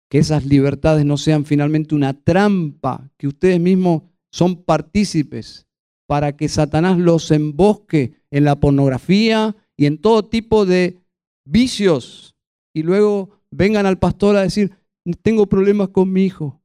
[0.09, 5.67] Que esas libertades no sean finalmente una trampa, que ustedes mismos son partícipes
[6.07, 11.01] para que Satanás los embosque en la pornografía y en todo tipo de
[11.45, 12.35] vicios
[12.73, 14.77] y luego vengan al pastor a decir,
[15.21, 16.61] tengo problemas con mi hijo.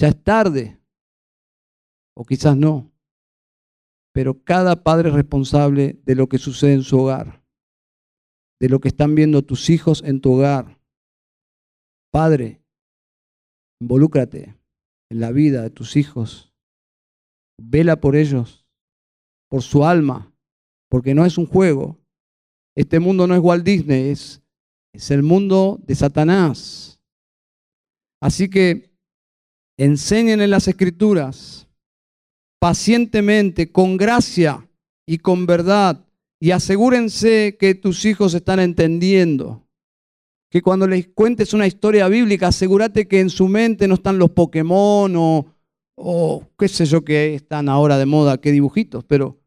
[0.00, 0.80] Ya es tarde.
[2.16, 2.94] O quizás no
[4.14, 7.42] pero cada padre es responsable de lo que sucede en su hogar,
[8.60, 10.78] de lo que están viendo tus hijos en tu hogar.
[12.14, 12.62] Padre,
[13.82, 14.56] involúcrate
[15.10, 16.54] en la vida de tus hijos,
[17.60, 18.68] vela por ellos,
[19.50, 20.32] por su alma,
[20.88, 21.98] porque no es un juego.
[22.76, 24.40] Este mundo no es Walt Disney, es,
[24.94, 27.00] es el mundo de Satanás.
[28.22, 28.96] Así que
[29.76, 31.66] enseñen en las escrituras
[32.60, 34.70] pacientemente, con gracia
[35.04, 36.06] y con verdad.
[36.40, 39.63] Y asegúrense que tus hijos están entendiendo.
[40.54, 44.30] Que cuando les cuentes una historia bíblica, asegúrate que en su mente no están los
[44.30, 45.46] Pokémon o,
[45.96, 49.42] o qué sé yo que están ahora de moda, qué dibujitos, pero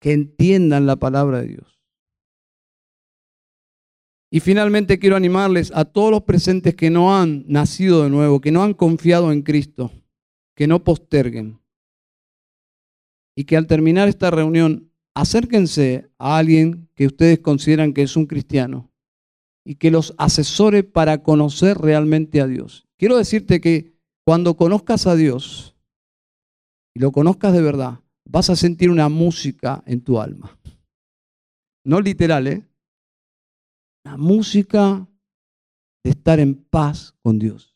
[0.00, 1.80] que entiendan la palabra de Dios.
[4.32, 8.50] Y finalmente quiero animarles a todos los presentes que no han nacido de nuevo, que
[8.50, 9.92] no han confiado en Cristo,
[10.56, 11.60] que no posterguen.
[13.36, 18.26] Y que al terminar esta reunión acérquense a alguien que ustedes consideran que es un
[18.26, 18.92] cristiano
[19.64, 22.86] y que los asesore para conocer realmente a Dios.
[22.98, 25.74] Quiero decirte que cuando conozcas a Dios
[26.94, 30.58] y lo conozcas de verdad, vas a sentir una música en tu alma.
[31.82, 32.68] No literal, ¿eh?
[34.04, 35.08] La música
[36.04, 37.74] de estar en paz con Dios.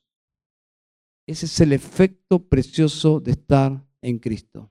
[1.27, 4.70] Ese es el efecto precioso de estar en Cristo.